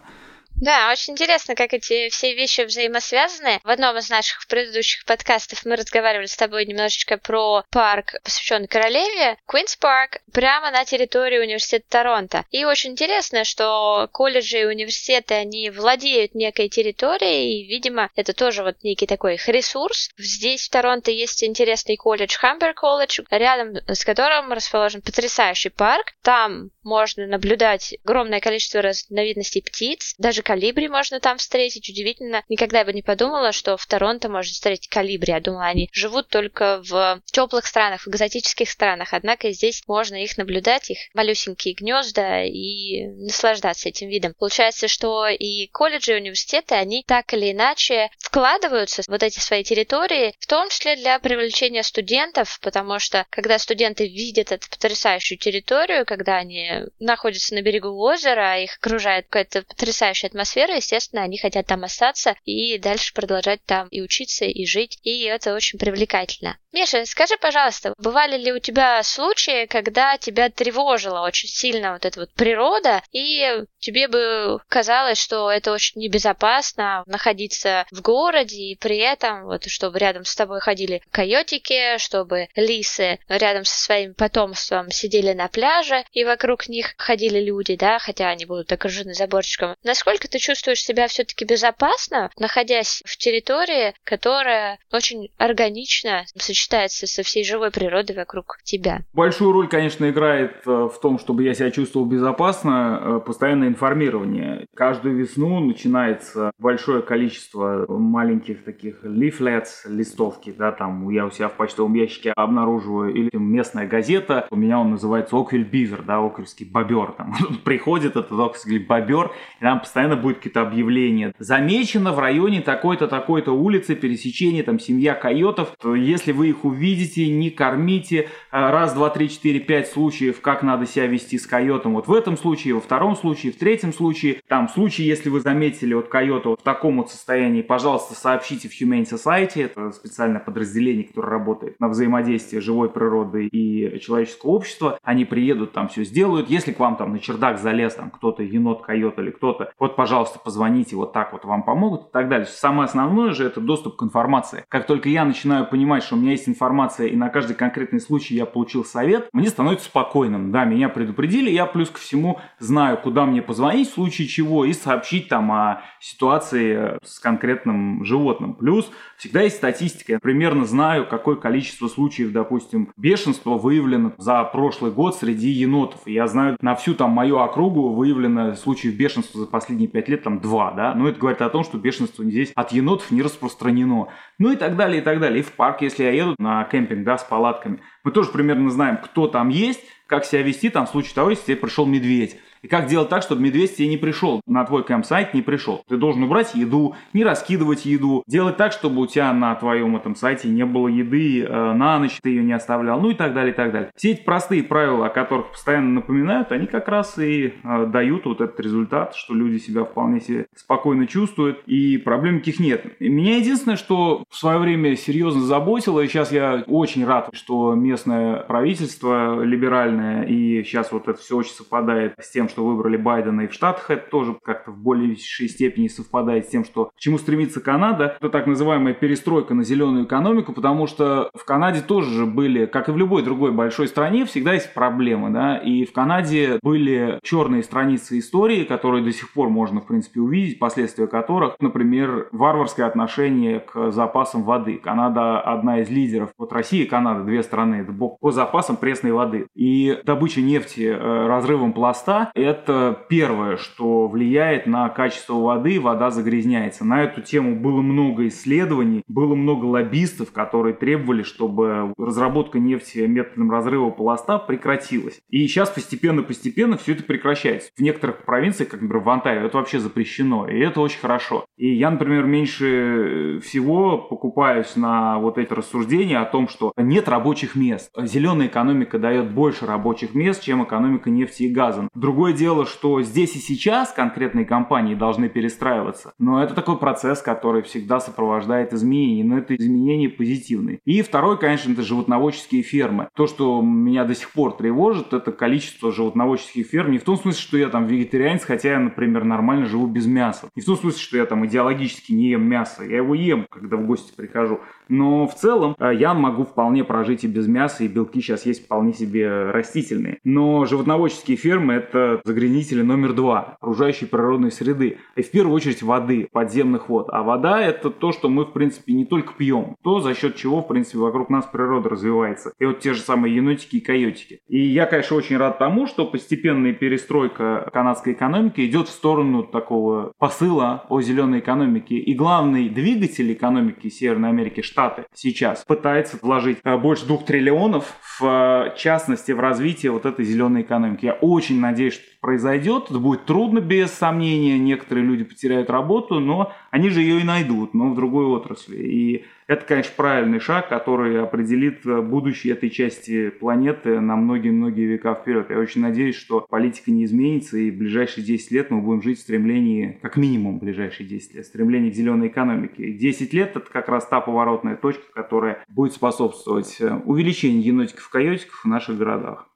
Да, 0.60 0.90
очень 0.92 1.14
интересно, 1.14 1.54
как 1.54 1.74
эти 1.74 2.08
все 2.10 2.34
вещи 2.34 2.62
взаимосвязаны. 2.62 3.60
В 3.64 3.68
одном 3.68 3.96
из 3.98 4.08
наших 4.08 4.46
предыдущих 4.46 5.04
подкастов 5.04 5.64
мы 5.64 5.76
разговаривали 5.76 6.26
с 6.26 6.36
тобой 6.36 6.64
немножечко 6.64 7.18
про 7.18 7.64
парк, 7.70 8.14
посвященный 8.22 8.68
королеве, 8.68 9.36
Квинс 9.46 9.76
Парк, 9.76 10.18
прямо 10.32 10.70
на 10.70 10.84
территории 10.84 11.38
университета 11.38 11.84
Торонто. 11.88 12.44
И 12.50 12.64
очень 12.64 12.92
интересно, 12.92 13.44
что 13.44 14.08
колледжи 14.12 14.60
и 14.60 14.64
университеты, 14.64 15.34
они 15.34 15.70
владеют 15.70 16.34
некой 16.34 16.68
территорией, 16.68 17.60
и, 17.60 17.66
видимо, 17.66 18.10
это 18.14 18.32
тоже 18.32 18.62
вот 18.62 18.82
некий 18.84 19.06
такой 19.06 19.34
их 19.34 19.48
ресурс. 19.48 20.10
Здесь 20.16 20.66
в 20.66 20.70
Торонто 20.70 21.10
есть 21.10 21.42
интересный 21.42 21.96
колледж, 21.96 22.36
Хамбер 22.36 22.74
колледж, 22.74 23.20
рядом 23.30 23.76
с 23.88 24.04
которым 24.04 24.52
расположен 24.52 25.02
потрясающий 25.02 25.70
парк. 25.70 26.14
Там 26.22 26.70
можно 26.84 27.26
наблюдать 27.26 27.94
огромное 28.04 28.40
количество 28.40 28.82
разновидностей 28.82 29.62
птиц, 29.62 30.14
даже 30.18 30.42
калибри 30.42 30.88
можно 30.88 31.20
там 31.20 31.38
встретить. 31.38 31.88
Удивительно, 31.88 32.44
никогда 32.48 32.84
бы 32.84 32.92
не 32.92 33.02
подумала, 33.02 33.52
что 33.52 33.76
в 33.76 33.86
Торонто 33.86 34.28
можно 34.28 34.52
встретить 34.52 34.88
калибри. 34.88 35.32
Я 35.32 35.40
думала, 35.40 35.66
они 35.66 35.88
живут 35.92 36.28
только 36.28 36.82
в 36.84 37.20
теплых 37.24 37.66
странах, 37.66 38.02
в 38.02 38.08
экзотических 38.08 38.68
странах. 38.68 39.14
Однако 39.14 39.50
здесь 39.52 39.82
можно 39.86 40.22
их 40.22 40.36
наблюдать, 40.36 40.90
их 40.90 40.98
малюсенькие 41.14 41.74
гнезда 41.74 42.44
и 42.44 43.06
наслаждаться 43.06 43.88
этим 43.88 44.08
видом. 44.08 44.34
Получается, 44.38 44.88
что 44.88 45.26
и 45.26 45.66
колледжи, 45.68 46.12
и 46.12 46.20
университеты, 46.20 46.74
они 46.74 47.04
так 47.06 47.32
или 47.32 47.52
иначе 47.52 48.10
вкладываются 48.18 49.02
в 49.02 49.08
вот 49.08 49.22
эти 49.22 49.38
свои 49.38 49.62
территории, 49.62 50.34
в 50.40 50.46
том 50.46 50.68
числе 50.68 50.96
для 50.96 51.20
привлечения 51.20 51.84
студентов, 51.84 52.58
потому 52.60 52.98
что 52.98 53.26
когда 53.30 53.58
студенты 53.60 54.08
видят 54.08 54.50
эту 54.50 54.68
потрясающую 54.68 55.38
территорию, 55.38 56.04
когда 56.04 56.36
они 56.36 56.73
находятся 56.98 57.54
на 57.54 57.62
берегу 57.62 57.90
озера, 58.00 58.60
их 58.60 58.76
окружает 58.76 59.26
какая-то 59.26 59.62
потрясающая 59.62 60.28
атмосфера, 60.28 60.76
естественно, 60.76 61.22
они 61.22 61.38
хотят 61.38 61.66
там 61.66 61.84
остаться 61.84 62.36
и 62.44 62.78
дальше 62.78 63.14
продолжать 63.14 63.64
там 63.64 63.88
и 63.88 64.00
учиться, 64.00 64.44
и 64.44 64.66
жить, 64.66 64.98
и 65.02 65.22
это 65.24 65.54
очень 65.54 65.78
привлекательно. 65.78 66.58
Миша, 66.72 67.04
скажи, 67.06 67.36
пожалуйста, 67.40 67.94
бывали 67.98 68.36
ли 68.36 68.52
у 68.52 68.58
тебя 68.58 69.00
случаи, 69.04 69.66
когда 69.66 70.18
тебя 70.18 70.50
тревожила 70.50 71.20
очень 71.20 71.48
сильно 71.48 71.92
вот 71.92 72.04
эта 72.04 72.18
вот 72.18 72.32
природа, 72.34 73.00
и 73.12 73.62
тебе 73.78 74.08
бы 74.08 74.58
казалось, 74.68 75.22
что 75.22 75.52
это 75.52 75.70
очень 75.70 76.00
небезопасно 76.00 77.04
находиться 77.06 77.86
в 77.92 78.02
городе, 78.02 78.56
и 78.56 78.76
при 78.76 78.98
этом, 78.98 79.44
вот, 79.44 79.66
чтобы 79.66 80.00
рядом 80.00 80.24
с 80.24 80.34
тобой 80.34 80.60
ходили 80.60 81.00
койотики, 81.12 81.98
чтобы 81.98 82.48
лисы 82.56 83.20
рядом 83.28 83.64
со 83.64 83.78
своим 83.78 84.14
потомством 84.14 84.90
сидели 84.90 85.32
на 85.32 85.46
пляже, 85.46 86.04
и 86.12 86.24
вокруг 86.24 86.63
них 86.68 86.94
ходили 86.96 87.40
люди, 87.40 87.76
да, 87.76 87.98
хотя 87.98 88.28
они 88.28 88.46
будут 88.46 88.72
окружены 88.72 89.14
заборчиком. 89.14 89.76
Насколько 89.84 90.28
ты 90.28 90.38
чувствуешь 90.38 90.82
себя 90.82 91.08
все-таки 91.08 91.44
безопасно, 91.44 92.30
находясь 92.38 93.02
в 93.04 93.16
территории, 93.16 93.94
которая 94.04 94.78
очень 94.92 95.30
органично 95.38 96.24
сочетается 96.36 97.06
со 97.06 97.22
всей 97.22 97.44
живой 97.44 97.70
природой 97.70 98.16
вокруг 98.16 98.58
тебя? 98.62 99.02
Большую 99.12 99.52
роль, 99.52 99.68
конечно, 99.68 100.08
играет 100.08 100.62
э, 100.66 100.70
в 100.70 100.98
том, 101.00 101.18
чтобы 101.18 101.42
я 101.42 101.54
себя 101.54 101.70
чувствовал 101.70 102.06
безопасно, 102.06 103.00
э, 103.00 103.20
постоянное 103.24 103.68
информирование. 103.68 104.66
Каждую 104.74 105.16
весну 105.16 105.60
начинается 105.60 106.52
большое 106.58 107.02
количество 107.02 107.86
маленьких 107.88 108.64
таких 108.64 109.04
leaflets, 109.04 109.86
листовки, 109.86 110.54
да, 110.56 110.72
там 110.72 111.08
я 111.10 111.26
у 111.26 111.30
себя 111.30 111.48
в 111.48 111.56
почтовом 111.56 111.94
ящике 111.94 112.32
обнаруживаю, 112.32 113.14
или 113.14 113.30
местная 113.34 113.86
газета, 113.86 114.46
у 114.50 114.56
меня 114.56 114.78
он 114.78 114.90
называется 114.90 115.36
Оквиль 115.36 115.64
Бивер, 115.64 116.02
да, 116.02 116.20
окревский 116.54 116.66
бобер. 116.66 117.12
Там 117.12 117.34
приходит 117.64 118.16
этот 118.16 118.32
окревский 118.32 118.78
бобер, 118.78 119.32
и 119.60 119.62
там 119.62 119.80
постоянно 119.80 120.16
будет 120.16 120.38
какие-то 120.38 120.62
объявления. 120.62 121.34
Замечено 121.38 122.12
в 122.12 122.18
районе 122.18 122.60
такой-то, 122.60 123.08
такой-то 123.08 123.52
улицы 123.52 123.94
пересечение, 123.94 124.62
там, 124.62 124.78
семья 124.78 125.14
койотов. 125.14 125.74
То 125.80 125.94
если 125.94 126.32
вы 126.32 126.48
их 126.48 126.64
увидите, 126.64 127.28
не 127.28 127.50
кормите. 127.50 128.28
А, 128.50 128.70
раз, 128.70 128.94
два, 128.94 129.10
три, 129.10 129.28
четыре, 129.28 129.60
пять 129.60 129.88
случаев, 129.88 130.40
как 130.40 130.62
надо 130.62 130.86
себя 130.86 131.06
вести 131.06 131.38
с 131.38 131.46
койотом. 131.46 131.94
Вот 131.94 132.08
в 132.08 132.12
этом 132.12 132.36
случае, 132.36 132.74
во 132.74 132.80
втором 132.80 133.16
случае, 133.16 133.52
в 133.52 133.56
третьем 133.56 133.92
случае. 133.92 134.40
Там, 134.48 134.68
в 134.68 134.72
случае, 134.72 135.08
если 135.08 135.28
вы 135.28 135.40
заметили 135.40 135.94
вот 135.94 136.08
койота 136.08 136.50
вот 136.50 136.60
в 136.60 136.62
таком 136.62 136.98
вот 136.98 137.10
состоянии, 137.10 137.62
пожалуйста, 137.62 138.14
сообщите 138.14 138.68
в 138.68 138.80
Humane 138.80 139.08
Society. 139.08 139.64
Это 139.64 139.92
специальное 139.92 140.40
подразделение, 140.40 141.04
которое 141.04 141.28
работает 141.28 141.80
на 141.80 141.88
взаимодействие 141.88 142.60
живой 142.60 142.90
природы 142.90 143.46
и 143.46 143.98
человеческого 144.00 144.50
общества. 144.50 144.98
Они 145.02 145.24
приедут 145.24 145.72
там 145.72 145.88
все 145.88 146.04
сделают. 146.04 146.43
Если 146.48 146.72
к 146.72 146.80
вам 146.80 146.96
там 146.96 147.12
на 147.12 147.18
чердак 147.18 147.58
залез 147.58 147.94
там 147.94 148.10
кто-то, 148.10 148.42
енот, 148.42 148.82
койот 148.82 149.18
или 149.18 149.30
кто-то, 149.30 149.72
вот, 149.78 149.96
пожалуйста, 149.96 150.38
позвоните, 150.38 150.96
вот 150.96 151.12
так 151.12 151.32
вот 151.32 151.44
вам 151.44 151.62
помогут 151.62 152.08
и 152.08 152.12
так 152.12 152.28
далее. 152.28 152.46
Самое 152.46 152.86
основное 152.86 153.32
же 153.32 153.44
это 153.44 153.60
доступ 153.60 153.96
к 153.96 154.02
информации. 154.02 154.64
Как 154.68 154.86
только 154.86 155.08
я 155.08 155.24
начинаю 155.24 155.66
понимать, 155.66 156.02
что 156.02 156.16
у 156.16 156.18
меня 156.18 156.32
есть 156.32 156.48
информация 156.48 157.08
и 157.08 157.16
на 157.16 157.28
каждый 157.28 157.56
конкретный 157.56 158.00
случай 158.00 158.34
я 158.34 158.46
получил 158.46 158.84
совет, 158.84 159.28
мне 159.32 159.48
становится 159.48 159.86
спокойным. 159.86 160.52
Да, 160.52 160.64
меня 160.64 160.88
предупредили, 160.88 161.50
я 161.50 161.66
плюс 161.66 161.90
ко 161.90 161.98
всему 161.98 162.40
знаю, 162.58 162.98
куда 162.98 163.26
мне 163.26 163.42
позвонить 163.42 163.90
в 163.90 163.94
случае 163.94 164.28
чего 164.28 164.64
и 164.64 164.72
сообщить 164.72 165.28
там 165.28 165.50
о 165.52 165.82
ситуации 166.00 166.98
с 167.04 167.18
конкретным 167.18 168.04
животным. 168.04 168.54
Плюс 168.54 168.90
всегда 169.16 169.42
есть 169.42 169.56
статистика. 169.56 170.12
Я 170.12 170.18
примерно 170.18 170.64
знаю, 170.64 171.06
какое 171.06 171.36
количество 171.36 171.88
случаев, 171.88 172.32
допустим, 172.32 172.92
бешенства 172.96 173.56
выявлено 173.56 174.12
за 174.18 174.42
прошлый 174.44 174.92
год 174.92 175.16
среди 175.16 175.48
енотов. 175.48 176.00
Я 176.06 176.26
знаю, 176.34 176.56
на 176.60 176.74
всю 176.74 176.94
там 176.94 177.10
мою 177.10 177.38
округу 177.38 177.94
выявлено 177.94 178.54
случаев 178.54 178.94
бешенства 178.94 179.40
за 179.40 179.46
последние 179.46 179.88
пять 179.88 180.08
лет 180.08 180.22
там 180.22 180.40
два, 180.40 180.72
да. 180.72 180.94
Но 180.94 181.08
это 181.08 181.18
говорит 181.18 181.40
о 181.40 181.48
том, 181.48 181.64
что 181.64 181.78
бешенство 181.78 182.24
здесь 182.24 182.52
от 182.54 182.72
енотов 182.72 183.10
не 183.10 183.22
распространено. 183.22 184.08
Ну 184.38 184.52
и 184.52 184.56
так 184.56 184.76
далее, 184.76 185.00
и 185.00 185.04
так 185.04 185.20
далее. 185.20 185.40
И 185.40 185.42
в 185.42 185.52
парк, 185.52 185.82
если 185.82 186.04
я 186.04 186.10
еду 186.10 186.34
на 186.38 186.64
кемпинг, 186.64 187.04
да, 187.04 187.18
с 187.18 187.24
палатками, 187.24 187.80
мы 188.02 188.10
тоже 188.10 188.30
примерно 188.30 188.70
знаем, 188.70 188.98
кто 188.98 189.28
там 189.28 189.48
есть, 189.48 189.80
как 190.06 190.24
себя 190.24 190.42
вести 190.42 190.68
там 190.70 190.86
в 190.86 190.90
случае 190.90 191.14
того, 191.14 191.30
если 191.30 191.46
тебе 191.46 191.56
пришел 191.56 191.86
медведь. 191.86 192.38
И 192.64 192.66
как 192.66 192.86
делать 192.86 193.10
так, 193.10 193.22
чтобы 193.22 193.42
медведь 193.42 193.76
тебе 193.76 193.88
не 193.88 193.98
пришел, 193.98 194.40
на 194.46 194.64
твой 194.64 194.84
campsite 194.84 195.34
не 195.34 195.42
пришел. 195.42 195.84
Ты 195.86 195.98
должен 195.98 196.22
убрать 196.22 196.54
еду, 196.54 196.96
не 197.12 197.22
раскидывать 197.22 197.84
еду, 197.84 198.22
делать 198.26 198.56
так, 198.56 198.72
чтобы 198.72 199.02
у 199.02 199.06
тебя 199.06 199.34
на 199.34 199.54
твоем 199.54 199.96
этом 199.96 200.14
сайте 200.16 200.48
не 200.48 200.64
было 200.64 200.88
еды 200.88 201.42
э, 201.42 201.72
на 201.74 201.98
ночь, 201.98 202.18
ты 202.22 202.30
ее 202.30 202.42
не 202.42 202.54
оставлял, 202.54 202.98
ну 202.98 203.10
и 203.10 203.14
так 203.14 203.34
далее, 203.34 203.52
и 203.52 203.54
так 203.54 203.70
далее. 203.70 203.90
Все 203.96 204.12
эти 204.12 204.24
простые 204.24 204.62
правила, 204.62 205.08
о 205.08 205.10
которых 205.10 205.50
постоянно 205.50 205.90
напоминают, 205.90 206.52
они 206.52 206.66
как 206.66 206.88
раз 206.88 207.18
и 207.18 207.52
э, 207.62 207.86
дают 207.86 208.24
вот 208.24 208.40
этот 208.40 208.58
результат, 208.60 209.14
что 209.14 209.34
люди 209.34 209.58
себя 209.58 209.84
вполне 209.84 210.22
себе 210.22 210.46
спокойно 210.56 211.06
чувствуют, 211.06 211.62
и 211.66 211.98
проблем 211.98 212.36
никаких 212.36 212.60
нет. 212.60 212.98
Меня 212.98 213.36
единственное, 213.36 213.76
что 213.76 214.23
в 214.28 214.36
свое 214.36 214.58
время 214.58 214.96
серьезно 214.96 215.42
заботило, 215.42 216.00
и 216.00 216.08
сейчас 216.08 216.32
я 216.32 216.64
очень 216.66 217.04
рад, 217.04 217.30
что 217.32 217.74
местное 217.74 218.40
правительство 218.40 219.42
либеральное, 219.42 220.24
и 220.24 220.62
сейчас 220.64 220.92
вот 220.92 221.08
это 221.08 221.18
все 221.18 221.36
очень 221.36 221.52
совпадает 221.52 222.14
с 222.18 222.30
тем, 222.30 222.48
что 222.48 222.64
выбрали 222.64 222.96
Байдена 222.96 223.42
и 223.42 223.46
в 223.46 223.52
Штатах. 223.52 223.90
Это 223.90 224.08
тоже 224.10 224.36
как-то 224.42 224.70
в 224.70 224.78
большей 224.78 225.48
степени 225.48 225.88
совпадает 225.88 226.46
с 226.46 226.48
тем, 226.48 226.64
что 226.64 226.86
к 226.86 226.98
чему 226.98 227.18
стремится 227.18 227.60
Канада. 227.60 228.16
Это 228.18 228.30
так 228.30 228.46
называемая 228.46 228.94
перестройка 228.94 229.54
на 229.54 229.64
зеленую 229.64 230.04
экономику, 230.04 230.52
потому 230.52 230.86
что 230.86 231.30
в 231.34 231.44
Канаде 231.44 231.80
тоже 231.80 232.10
же 232.10 232.26
были, 232.26 232.66
как 232.66 232.88
и 232.88 232.92
в 232.92 232.96
любой 232.96 233.22
другой 233.22 233.52
большой 233.52 233.88
стране, 233.88 234.24
всегда 234.24 234.54
есть 234.54 234.74
проблемы, 234.74 235.30
да, 235.30 235.56
и 235.56 235.84
в 235.84 235.92
Канаде 235.92 236.58
были 236.62 237.18
черные 237.22 237.62
страницы 237.62 238.18
истории, 238.18 238.64
которые 238.64 239.04
до 239.04 239.12
сих 239.12 239.32
пор 239.32 239.48
можно, 239.48 239.80
в 239.80 239.86
принципе, 239.86 240.20
увидеть, 240.20 240.58
последствия 240.58 241.06
которых, 241.06 241.56
например, 241.60 242.28
варварское 242.32 242.86
отношение 242.86 243.60
к 243.60 243.92
запасам 244.14 244.44
воды. 244.44 244.76
Канада 244.76 245.40
одна 245.40 245.80
из 245.80 245.90
лидеров, 245.90 246.30
вот 246.38 246.52
Россия 246.52 246.84
и 246.84 246.86
Канада, 246.86 247.24
две 247.24 247.42
страны, 247.42 247.84
по 248.20 248.30
запасам 248.30 248.76
пресной 248.76 249.10
воды. 249.10 249.46
И 249.56 249.98
добыча 250.04 250.40
нефти 250.40 250.82
э, 250.82 251.26
разрывом 251.26 251.72
пласта 251.72 252.30
это 252.34 252.96
первое, 253.08 253.56
что 253.56 254.06
влияет 254.06 254.66
на 254.66 254.88
качество 254.88 255.34
воды, 255.34 255.80
вода 255.80 256.10
загрязняется. 256.10 256.84
На 256.84 257.02
эту 257.02 257.22
тему 257.22 257.56
было 257.56 257.82
много 257.82 258.28
исследований, 258.28 259.02
было 259.08 259.34
много 259.34 259.64
лоббистов, 259.64 260.30
которые 260.30 260.74
требовали, 260.74 261.24
чтобы 261.24 261.92
разработка 261.98 262.60
нефти 262.60 262.98
методом 262.98 263.50
разрыва 263.50 263.90
полоста 263.90 264.38
прекратилась. 264.38 265.20
И 265.28 265.46
сейчас 265.48 265.70
постепенно-постепенно 265.70 266.76
все 266.76 266.92
это 266.92 267.02
прекращается. 267.02 267.70
В 267.76 267.82
некоторых 267.82 268.24
провинциях, 268.24 268.70
как, 268.70 268.80
например, 268.80 269.04
в 269.04 269.10
Онтарио, 269.10 269.46
это 269.46 269.56
вообще 269.56 269.80
запрещено, 269.80 270.48
и 270.48 270.60
это 270.60 270.80
очень 270.80 271.00
хорошо. 271.00 271.46
И 271.56 271.74
я, 271.74 271.90
например, 271.90 272.24
меньше 272.24 273.40
всего 273.42 274.03
покупаюсь 274.08 274.76
на 274.76 275.18
вот 275.18 275.38
эти 275.38 275.52
рассуждения 275.52 276.18
о 276.18 276.24
том, 276.24 276.48
что 276.48 276.72
нет 276.76 277.08
рабочих 277.08 277.56
мест. 277.56 277.90
Зеленая 277.96 278.46
экономика 278.46 278.98
дает 278.98 279.32
больше 279.32 279.66
рабочих 279.66 280.14
мест, 280.14 280.42
чем 280.42 280.64
экономика 280.64 281.10
нефти 281.10 281.44
и 281.44 281.52
газа. 281.52 281.88
Другое 281.94 282.32
дело, 282.32 282.66
что 282.66 283.02
здесь 283.02 283.36
и 283.36 283.38
сейчас 283.38 283.92
конкретные 283.92 284.44
компании 284.44 284.94
должны 284.94 285.28
перестраиваться, 285.28 286.12
но 286.18 286.42
это 286.42 286.54
такой 286.54 286.78
процесс, 286.78 287.22
который 287.22 287.62
всегда 287.62 288.00
сопровождает 288.00 288.72
изменения, 288.72 289.24
но 289.24 289.38
это 289.38 289.56
изменения 289.56 290.08
позитивные. 290.08 290.80
И 290.84 291.02
второй, 291.02 291.38
конечно, 291.38 291.72
это 291.72 291.82
животноводческие 291.82 292.62
фермы. 292.62 293.08
То, 293.14 293.26
что 293.26 293.60
меня 293.62 294.04
до 294.04 294.14
сих 294.14 294.30
пор 294.30 294.52
тревожит, 294.52 295.12
это 295.12 295.32
количество 295.32 295.92
животноводческих 295.92 296.66
ферм. 296.66 296.92
Не 296.92 296.98
в 296.98 297.04
том 297.04 297.16
смысле, 297.16 297.40
что 297.40 297.58
я 297.58 297.68
там 297.68 297.86
вегетарианец, 297.86 298.44
хотя 298.44 298.72
я, 298.72 298.78
например, 298.78 299.24
нормально 299.24 299.66
живу 299.66 299.86
без 299.86 300.06
мяса. 300.06 300.48
Не 300.54 300.62
в 300.62 300.64
том 300.64 300.76
смысле, 300.76 301.00
что 301.00 301.16
я 301.16 301.26
там 301.26 301.46
идеологически 301.46 302.12
не 302.12 302.30
ем 302.30 302.44
мясо. 302.44 302.84
Я 302.84 302.98
его 302.98 303.14
ем, 303.14 303.46
когда 303.50 303.76
в 303.76 303.86
гости 303.94 304.12
прихожу. 304.16 304.60
Но 304.88 305.26
в 305.26 305.34
целом 305.34 305.76
э, 305.78 305.92
я 305.94 306.14
могу 306.14 306.44
вполне 306.44 306.84
прожить 306.84 307.24
и 307.24 307.28
без 307.28 307.46
мяса, 307.46 307.84
и 307.84 307.88
белки 307.88 308.20
сейчас 308.20 308.44
есть 308.44 308.64
вполне 308.64 308.92
себе 308.92 309.50
растительные. 309.50 310.18
Но 310.24 310.66
животноводческие 310.66 311.36
фермы– 311.36 311.72
это 311.74 312.20
загрязнители 312.24 312.82
номер 312.82 313.12
два 313.12 313.56
окружающей 313.60 314.06
природной 314.06 314.50
среды. 314.50 314.98
И 315.16 315.22
в 315.22 315.30
первую 315.30 315.54
очередь 315.54 315.82
воды, 315.82 316.28
подземных 316.32 316.88
вод. 316.88 317.08
А 317.10 317.22
вода– 317.22 317.60
это 317.62 317.90
то, 317.90 318.12
что 318.12 318.28
мы, 318.28 318.44
в 318.44 318.52
принципе, 318.52 318.92
не 318.92 319.04
только 319.04 319.34
пьем. 319.34 319.76
То, 319.82 320.00
за 320.00 320.14
счет 320.14 320.36
чего, 320.36 320.60
в 320.60 320.68
принципе, 320.68 320.98
вокруг 320.98 321.30
нас 321.30 321.46
природа 321.46 321.88
развивается. 321.88 322.52
И 322.58 322.66
вот 322.66 322.80
те 322.80 322.94
же 322.94 323.00
самые 323.00 323.34
енотики 323.36 323.76
и 323.76 323.80
койотики. 323.80 324.40
И 324.48 324.58
я, 324.58 324.86
конечно, 324.86 325.16
очень 325.16 325.36
рад 325.36 325.58
тому, 325.58 325.86
что 325.86 326.06
постепенная 326.06 326.72
перестройка 326.72 327.70
канадской 327.72 328.12
экономики 328.12 328.60
идет 328.66 328.88
в 328.88 328.92
сторону 328.92 329.44
такого 329.44 330.12
посыла 330.18 330.84
о 330.88 331.00
зеленой 331.00 331.38
экономике. 331.38 331.96
И 331.96 332.14
главный 332.14 332.68
двигатель 332.68 333.32
экономики 333.32 333.83
Северной 333.90 334.30
Америки– 334.30 334.60
Штаты 334.64 335.04
сейчас 335.14 335.64
пытается 335.64 336.18
вложить 336.20 336.58
э, 336.64 336.76
больше 336.76 337.06
двух 337.06 337.24
триллионов 337.24 337.94
в 338.18 338.24
э, 338.24 338.76
частности 338.76 339.32
в 339.32 339.40
развитие 339.40 339.92
вот 339.92 340.06
этой 340.06 340.24
зеленой 340.24 340.62
экономики. 340.62 341.06
Я 341.06 341.12
очень 341.12 341.60
надеюсь, 341.60 341.94
что 341.94 342.02
это 342.02 342.20
произойдет. 342.20 342.84
Это 342.90 342.98
будет 342.98 343.24
трудно, 343.26 343.60
без 343.60 343.90
сомнения. 343.92 344.58
Некоторые 344.58 345.04
люди 345.04 345.24
потеряют 345.24 345.70
работу, 345.70 346.20
но 346.20 346.52
они 346.70 346.88
же 346.90 347.02
ее 347.02 347.20
и 347.20 347.24
найдут, 347.24 347.74
но 347.74 347.90
в 347.90 347.94
другой 347.94 348.26
отрасли. 348.26 348.76
И 348.76 349.24
это, 349.46 349.66
конечно, 349.66 349.92
правильный 349.96 350.40
шаг, 350.40 350.68
который 350.68 351.22
определит 351.22 351.84
э, 351.84 352.00
будущее 352.00 352.54
этой 352.54 352.70
части 352.70 353.28
планеты 353.28 354.00
на 354.00 354.16
многие-многие 354.16 354.86
века 354.86 355.14
вперед. 355.14 355.50
Я 355.50 355.58
очень 355.58 355.82
надеюсь, 355.82 356.16
что 356.16 356.40
политика 356.40 356.90
не 356.90 357.04
изменится, 357.04 357.58
и 357.58 357.70
в 357.70 357.76
ближайшие 357.76 358.24
10 358.24 358.50
лет 358.52 358.70
мы 358.70 358.80
будем 358.80 359.02
жить 359.02 359.18
в 359.18 359.22
стремлении, 359.22 359.98
как 360.00 360.16
минимум 360.16 360.58
в 360.58 360.62
ближайшие 360.62 361.06
10 361.06 361.34
лет, 361.34 361.46
стремлении 361.46 361.90
к 361.90 361.94
зеленой 361.94 362.28
экономике. 362.28 362.92
10 362.92 363.32
лет– 363.34 363.50
это 363.56 363.70
как 363.70 363.88
раз 363.88 364.06
та 364.06 364.20
поворотная 364.20 364.76
точка, 364.76 365.04
которая 365.12 365.64
будет 365.68 365.92
способствовать 365.92 366.80
э, 366.80 366.94
увеличению 367.04 367.62
енотиков-койотиков 367.62 368.62
в 368.64 368.68
наших 368.68 368.96
городах. 368.96 369.48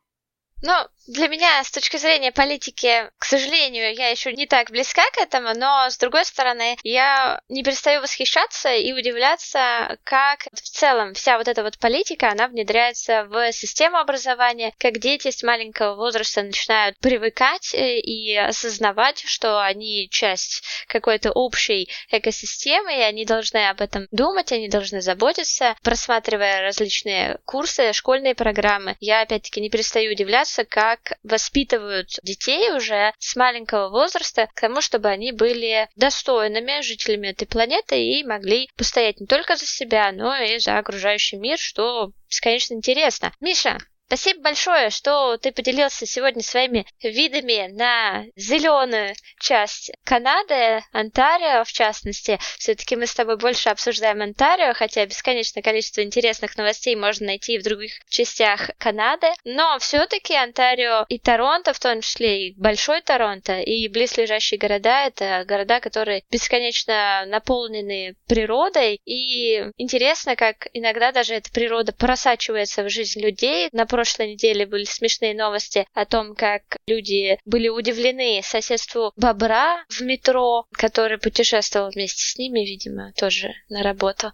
Ну, 0.63 0.73
для 1.09 1.29
меня, 1.29 1.65
с 1.65 1.71
точки 1.71 1.97
зрения 1.97 2.33
политики, 2.33 3.11
к 3.19 3.25
сожалению, 3.25 3.95
я 3.95 4.09
еще 4.09 4.33
не 4.35 4.47
так 4.47 4.71
близка 4.71 5.03
к 5.13 5.17
этому, 5.17 5.55
но, 5.55 5.89
с 5.89 5.97
другой 5.97 6.27
стороны, 6.27 6.77
я 6.83 7.41
не 7.49 7.63
перестаю 7.63 8.03
восхищаться 8.03 8.75
и 8.75 8.93
удивляться, 8.93 9.97
как 10.05 10.49
в 10.53 10.61
целом 10.61 11.15
вся 11.15 11.39
вот 11.39 11.49
эта 11.49 11.63
вот 11.63 11.79
политика, 11.79 12.29
она 12.29 12.47
внедряется 12.49 13.25
в 13.25 13.53
систему 13.53 13.97
образования, 13.97 14.75
как 14.79 14.99
дети 14.99 15.31
с 15.31 15.43
маленького 15.43 15.95
возраста 15.95 16.43
начинают 16.43 16.99
привыкать 16.99 17.73
э, 17.73 18.01
и 18.01 18.37
осознавать, 18.37 19.23
что 19.25 19.63
они 19.63 20.09
часть 20.11 20.63
какой-то 20.89 21.33
общей 21.33 21.89
экосистемы, 22.11 22.95
и 22.95 23.01
они 23.01 23.25
должны 23.25 23.69
об 23.69 23.81
этом 23.81 24.09
думать, 24.11 24.53
они 24.53 24.69
должны 24.69 25.01
заботиться, 25.01 25.75
просматривая 25.83 26.61
различные 26.61 27.39
курсы, 27.47 27.95
школьные 27.95 28.35
программы. 28.35 28.97
Я, 29.01 29.23
опять-таки, 29.23 29.63
не 29.63 29.71
перестаю 29.71 30.13
удивляться, 30.13 30.48
заниматься, 30.49 30.65
как 30.65 31.19
воспитывают 31.23 32.09
детей 32.23 32.73
уже 32.73 33.13
с 33.19 33.37
маленького 33.37 33.89
возраста 33.89 34.49
к 34.55 34.61
тому, 34.61 34.81
чтобы 34.81 35.09
они 35.09 35.33
были 35.33 35.89
достойными 35.97 36.81
жителями 36.81 37.29
этой 37.29 37.47
планеты 37.47 38.03
и 38.03 38.25
могли 38.25 38.69
постоять 38.77 39.21
не 39.21 39.27
только 39.27 39.57
за 39.57 39.67
себя, 39.67 40.13
но 40.13 40.37
и 40.37 40.59
за 40.59 40.79
окружающий 40.79 41.37
мир, 41.37 41.59
что 41.59 42.13
бесконечно 42.29 42.75
интересно. 42.75 43.33
Миша, 43.41 43.79
Спасибо 44.09 44.41
большое, 44.41 44.89
что 44.89 45.37
ты 45.37 45.53
поделился 45.53 46.07
сегодня 46.07 46.43
своими 46.43 46.87
видами 47.03 47.71
на 47.71 48.25
зеленую 48.37 49.15
часть 49.39 49.93
Канады, 50.03 50.83
Онтарио 50.93 51.63
в 51.65 51.71
частности. 51.71 52.39
Все-таки 52.57 52.97
мы 52.97 53.07
с 53.07 53.13
тобой 53.13 53.37
больше 53.37 53.69
обсуждаем 53.69 54.23
Онтарио, 54.23 54.73
хотя 54.73 55.05
бесконечное 55.05 55.63
количество 55.63 56.03
интересных 56.03 56.57
новостей 56.57 56.97
можно 56.97 57.27
найти 57.27 57.57
и 57.57 57.59
в 57.59 57.63
других 57.63 57.93
частях 58.09 58.71
Канады. 58.79 59.27
Но 59.45 59.79
все-таки 59.79 60.35
Онтарио 60.35 61.05
и 61.11 61.19
Торонто, 61.19 61.75
в 61.75 61.79
том 61.79 62.01
числе 62.01 62.49
и 62.49 62.55
Большой 62.59 63.03
Торонто, 63.03 63.61
и 63.61 63.89
близлежащие 63.89 64.57
города, 64.57 65.05
это 65.05 65.45
города, 65.47 65.81
которые 65.81 66.23
бесконечно 66.31 67.25
наполнены 67.27 68.17
природой. 68.27 69.03
И 69.05 69.67
интересно, 69.77 70.35
как 70.35 70.69
иногда 70.73 71.13
даже 71.13 71.35
эта 71.35 71.53
природа 71.53 71.93
просачивается 71.93 72.85
в 72.85 72.89
жизнь 72.89 73.21
людей. 73.21 73.69
На 73.73 73.85
прошлой 73.99 74.35
неделе 74.35 74.65
были 74.65 74.85
смешные 74.85 75.35
новости 75.35 75.85
о 75.93 76.05
том, 76.05 76.37
как 76.37 76.63
люди 76.87 77.37
были 77.45 77.67
удивлены 77.67 78.43
соседству 78.45 79.13
бобра 79.17 79.85
в 79.89 80.03
метро, 80.03 80.67
который 80.71 81.19
путешествовал 81.19 81.91
вместе 81.91 82.23
с 82.23 82.39
ними, 82.39 82.61
видимо, 82.61 83.13
тоже 83.17 83.53
на 83.69 83.83
работу. 83.83 84.33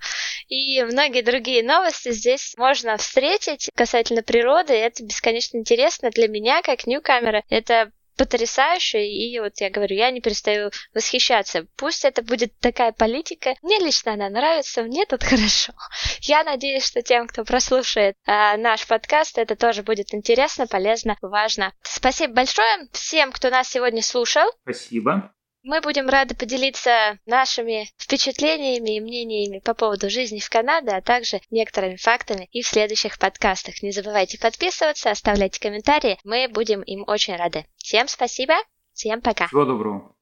И 0.49 0.83
многие 0.83 1.23
другие 1.23 1.63
новости 1.63 2.13
здесь 2.13 2.53
можно 2.59 2.99
встретить 2.99 3.71
касательно 3.75 4.23
природы. 4.23 4.75
Это 4.75 5.03
бесконечно 5.03 5.57
интересно 5.57 6.11
для 6.11 6.29
меня, 6.29 6.61
как 6.61 6.87
ньюкамера. 6.87 7.43
Это 7.49 7.91
потрясающе, 8.17 9.07
и 9.07 9.39
вот 9.41 9.61
я 9.61 9.71
говорю, 9.71 9.97
я 9.97 10.11
не 10.11 10.21
перестаю 10.21 10.71
восхищаться. 10.95 11.67
Пусть 11.77 12.05
это 12.05 12.23
будет 12.23 12.57
такая 12.59 12.93
политика, 12.93 13.55
мне 13.63 13.79
лично 13.79 14.13
она 14.13 14.29
нравится, 14.29 14.83
мне 14.83 15.07
тут 15.07 15.23
хорошо. 15.25 15.73
Я 16.21 16.45
надеюсь, 16.45 16.87
что 16.87 17.03
тем, 17.03 17.27
кто 17.27 17.45
прослушает 17.45 18.17
э, 18.27 18.57
наш 18.57 18.87
подкаст, 18.87 19.39
это 19.39 19.57
тоже 19.57 19.83
будет 19.83 20.15
интересно, 20.15 20.67
полезно, 20.67 21.17
важно. 21.23 21.73
Спасибо 21.83 22.35
большое 22.35 22.89
всем, 22.93 23.33
кто 23.33 23.51
нас 23.51 23.69
сегодня 23.69 24.03
слушал. 24.03 24.49
Спасибо. 24.63 25.35
Мы 25.65 25.81
будем 25.81 26.11
рады 26.11 26.35
поделиться 26.35 27.19
нашими 27.25 27.89
впечатлениями 27.97 28.97
и 28.97 29.01
мнениями 29.01 29.61
по 29.61 29.73
поводу 29.73 30.11
жизни 30.11 30.39
в 30.39 30.51
Канаде, 30.51 30.91
а 30.91 31.01
также 31.01 31.41
некоторыми 31.51 31.97
фактами 31.97 32.51
и 32.53 32.61
в 32.61 32.67
следующих 32.67 33.19
подкастах. 33.19 33.83
Не 33.83 33.91
забывайте 33.91 34.39
подписываться, 34.39 35.11
оставлять 35.11 35.59
комментарии. 35.59 36.19
Мы 36.23 36.49
будем 36.49 36.83
им 36.83 37.05
очень 37.07 37.37
рады. 37.37 37.65
Всем 37.79 38.09
спасибо, 38.09 38.55
всем 38.93 39.23
пока. 39.23 39.47
Всего 39.47 39.65
доброго. 39.65 40.15